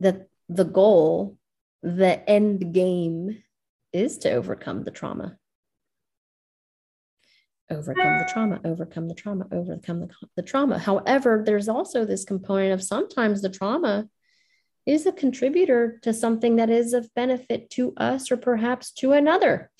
[0.00, 1.36] that the goal
[1.82, 3.42] the end game
[3.92, 5.36] is to overcome the trauma
[7.70, 12.72] overcome the trauma overcome the trauma overcome the, the trauma however there's also this component
[12.72, 14.06] of sometimes the trauma
[14.84, 19.70] is a contributor to something that is of benefit to us or perhaps to another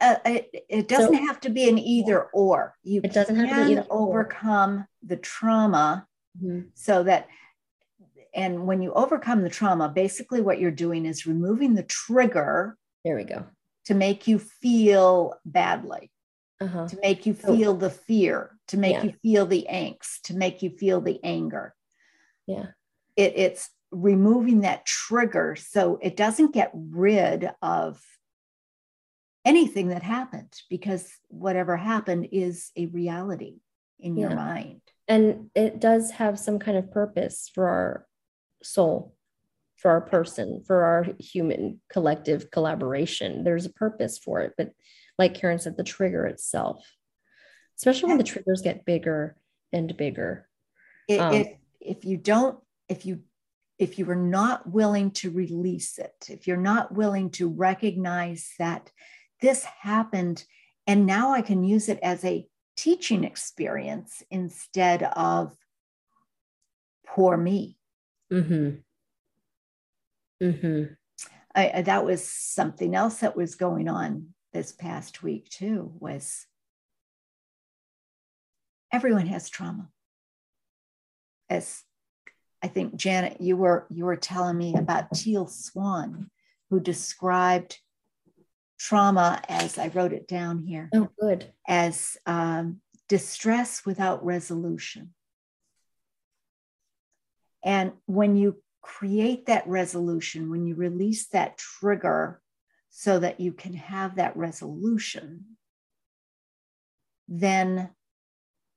[0.00, 2.74] uh, it, it, doesn't so, have to be an either or.
[2.82, 4.88] You it doesn't have to be either overcome or.
[5.02, 6.06] the trauma
[6.38, 6.68] mm-hmm.
[6.74, 7.28] so that,
[8.36, 12.76] and when you overcome the trauma, basically what you're doing is removing the trigger.
[13.04, 13.46] There we go.
[13.86, 16.10] To make you feel badly,
[16.60, 16.88] uh-huh.
[16.88, 19.04] to make you feel the fear, to make yeah.
[19.04, 21.74] you feel the angst, to make you feel the anger.
[22.46, 22.66] Yeah.
[23.16, 28.02] It, it's removing that trigger so it doesn't get rid of
[29.46, 33.60] anything that happened because whatever happened is a reality
[33.98, 34.28] in yeah.
[34.28, 34.80] your mind.
[35.08, 38.05] And it does have some kind of purpose for our
[38.66, 39.14] soul,
[39.76, 43.44] for our person, for our human collective collaboration.
[43.44, 44.54] There's a purpose for it.
[44.56, 44.72] But
[45.18, 46.84] like Karen said, the trigger itself,
[47.78, 49.36] especially when the triggers get bigger
[49.72, 50.48] and bigger.
[51.08, 51.48] It, um, if,
[51.80, 52.58] if you don't,
[52.88, 53.20] if you
[53.78, 58.90] if you are not willing to release it, if you're not willing to recognize that
[59.42, 60.44] this happened
[60.86, 62.46] and now I can use it as a
[62.76, 65.52] teaching experience instead of
[67.06, 67.75] poor me.
[68.32, 68.70] Mm-hmm.
[70.44, 70.92] Mm-hmm.
[71.54, 76.46] I, that was something else that was going on this past week too was
[78.92, 79.88] everyone has trauma
[81.50, 81.82] as
[82.62, 86.30] i think janet you were you were telling me about teal swan
[86.70, 87.78] who described
[88.78, 90.88] trauma, as I wrote it down here.
[90.94, 91.52] Oh, good.
[91.66, 95.14] As um, distress without resolution.
[97.66, 102.40] And when you create that resolution, when you release that trigger
[102.88, 105.44] so that you can have that resolution,
[107.28, 107.90] then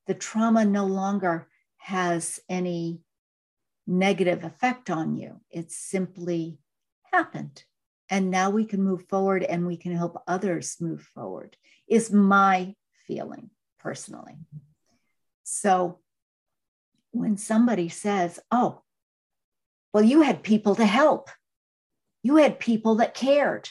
[0.08, 3.00] the trauma no longer has any
[3.88, 5.40] negative effect on you.
[5.50, 6.60] It's simply
[7.14, 7.64] happened
[8.10, 11.56] and now we can move forward and we can help others move forward
[11.88, 12.74] is my
[13.08, 14.38] feeling personally
[15.44, 16.00] so
[17.12, 18.82] when somebody says oh
[19.94, 21.30] well you had people to help
[22.24, 23.70] you had people that cared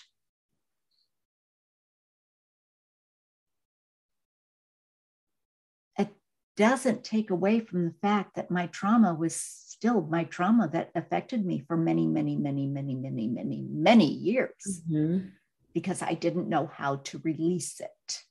[5.99, 6.09] it
[6.57, 11.47] doesn't take away from the fact that my trauma was still my trauma that affected
[11.47, 15.28] me for many, many, many, many, many, many, many years mm-hmm.
[15.72, 18.22] because I didn't know how to release it.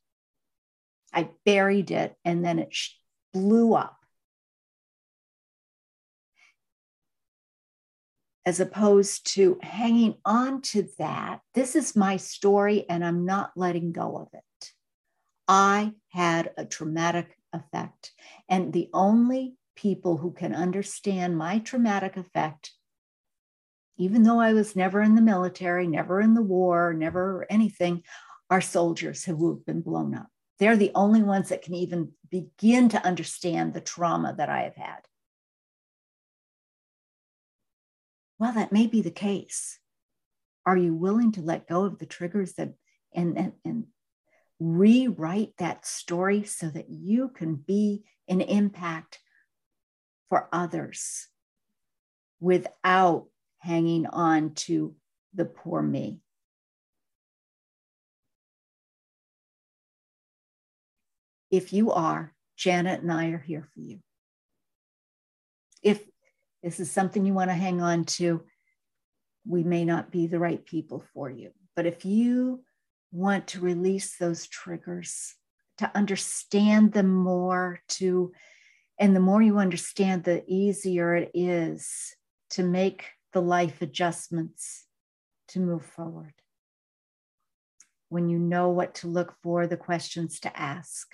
[1.14, 2.76] I buried it and then it
[3.34, 3.98] blew up.
[8.48, 13.92] As opposed to hanging on to that, this is my story and I'm not letting
[13.92, 14.72] go of it.
[15.50, 18.14] I had a traumatic effect.
[18.48, 22.72] And the only people who can understand my traumatic effect,
[23.98, 28.04] even though I was never in the military, never in the war, never anything,
[28.50, 30.28] are soldiers who have been blown up.
[30.58, 34.78] They're the only ones that can even begin to understand the trauma that I have
[34.78, 35.02] had.
[38.40, 39.80] Well, that may be the case.
[40.66, 42.74] Are you willing to let go of the triggers that
[43.14, 43.86] and, and, and
[44.60, 49.20] rewrite that story so that you can be an impact
[50.30, 51.28] for others
[52.40, 53.28] without
[53.60, 54.96] hanging on to
[55.34, 56.20] the poor me.
[61.50, 64.00] If you are, Janet and I are here for you.
[65.82, 66.04] If
[66.64, 68.44] this is something you want to hang on to,
[69.48, 71.52] we may not be the right people for you.
[71.76, 72.64] But if you
[73.12, 75.36] want to release those triggers,
[75.78, 78.34] to understand them more, to
[79.00, 82.16] and the more you understand, the easier it is
[82.52, 84.86] to make the life adjustments
[85.50, 86.34] to move forward.
[88.10, 91.14] When you know what to look for, the questions to ask.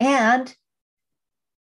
[0.00, 0.52] And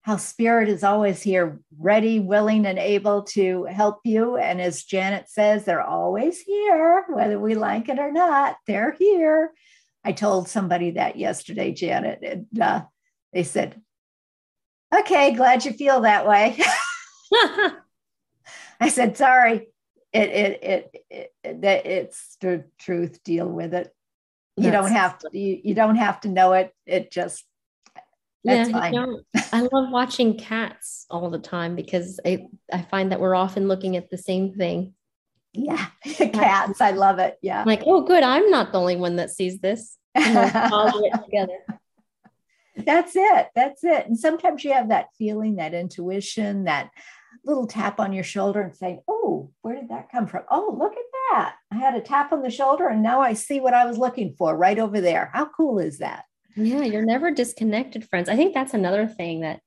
[0.07, 4.37] how spirit is always here, ready, willing, and able to help you.
[4.37, 9.51] And as Janet says, they're always here, whether we like it or not, they're here.
[10.05, 12.83] I told somebody that yesterday, Janet, and uh,
[13.33, 13.81] they said,
[14.97, 16.57] Okay, glad you feel that way.
[18.79, 19.67] I said, Sorry,
[20.13, 23.21] it it it, it that it's the truth.
[23.25, 23.93] Deal with it.
[24.55, 25.37] You That's, don't have to.
[25.37, 26.71] You, you don't have to know it.
[26.85, 27.43] It just
[28.43, 29.05] that's yeah.
[29.51, 33.97] I love watching cats all the time because I, I find that we're often looking
[33.97, 34.93] at the same thing.
[35.53, 36.81] Yeah, cats.
[36.81, 37.37] I love it.
[37.41, 37.63] Yeah.
[37.65, 38.23] Like, oh, good.
[38.23, 39.97] I'm not the only one that sees this.
[40.15, 41.57] follow it together.
[42.75, 43.47] That's it.
[43.55, 44.05] That's it.
[44.05, 46.91] And sometimes you have that feeling, that intuition, that
[47.43, 50.43] little tap on your shoulder and saying, oh, where did that come from?
[50.51, 50.97] Oh, look at
[51.31, 51.55] that.
[51.71, 54.35] I had a tap on the shoulder and now I see what I was looking
[54.37, 55.31] for right over there.
[55.33, 56.25] How cool is that?
[56.57, 58.29] Yeah, you're never disconnected, friends.
[58.29, 59.61] I think that's another thing that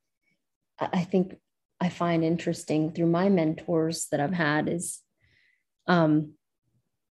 [0.77, 1.35] I think
[1.79, 4.99] I find interesting through my mentors that I've had is
[5.87, 6.33] um,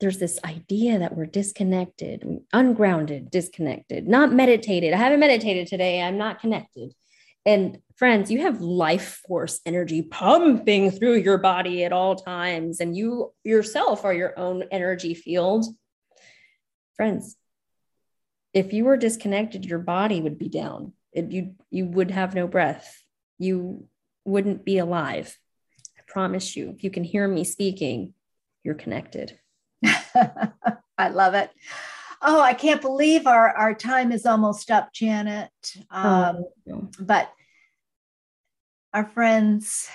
[0.01, 4.93] there's this idea that we're disconnected, ungrounded, disconnected, not meditated.
[4.93, 6.03] I haven't meditated today.
[6.03, 6.93] I'm not connected.
[7.47, 12.97] And friends, you have life force energy pumping through your body at all times, and
[12.97, 15.65] you yourself are your own energy field.
[16.95, 17.37] Friends,
[18.55, 20.93] if you were disconnected, your body would be down.
[21.13, 23.03] It, you you would have no breath.
[23.39, 23.87] You
[24.25, 25.37] wouldn't be alive.
[25.99, 26.71] I promise you.
[26.71, 28.15] If you can hear me speaking,
[28.63, 29.39] you're connected.
[29.85, 31.51] I love it.
[32.21, 35.51] Oh, I can't believe our, our time is almost up, Janet.
[35.91, 36.89] Um, oh.
[37.01, 37.33] But
[38.95, 39.89] our friends,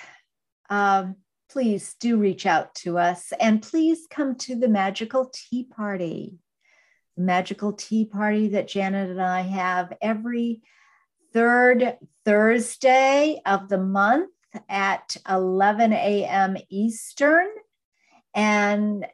[0.68, 1.16] um,
[1.48, 6.34] please do reach out to us and please come to the magical tea party.
[7.18, 10.62] Magical tea party that Janet and I have every
[11.32, 14.30] third Thursday of the month
[14.68, 16.56] at 11 a.m.
[16.70, 17.48] Eastern.
[18.34, 19.06] And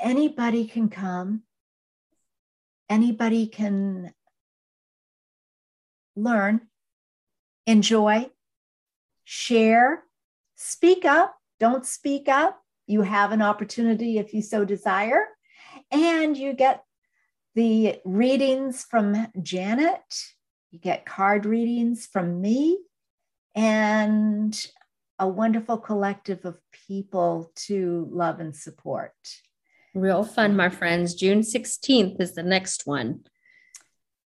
[0.00, 1.42] anybody can come,
[2.88, 4.12] anybody can
[6.14, 6.60] learn,
[7.66, 8.30] enjoy,
[9.24, 10.04] share,
[10.54, 12.60] speak up, don't speak up.
[12.86, 15.24] You have an opportunity if you so desire.
[15.90, 16.85] And you get
[17.56, 20.04] the readings from Janet,
[20.70, 22.78] you get card readings from me,
[23.54, 24.54] and
[25.18, 29.14] a wonderful collective of people to love and support.
[29.94, 31.14] Real fun, my friends.
[31.14, 33.20] June 16th is the next one.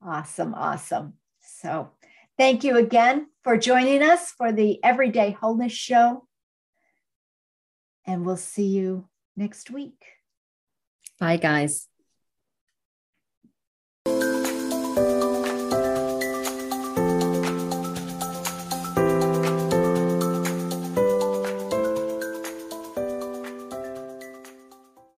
[0.05, 0.53] Awesome.
[0.53, 1.13] Awesome.
[1.39, 1.91] So,
[2.37, 6.27] thank you again for joining us for the Everyday Wholeness Show.
[8.05, 9.07] And we'll see you
[9.37, 10.03] next week.
[11.21, 11.87] Bye, guys.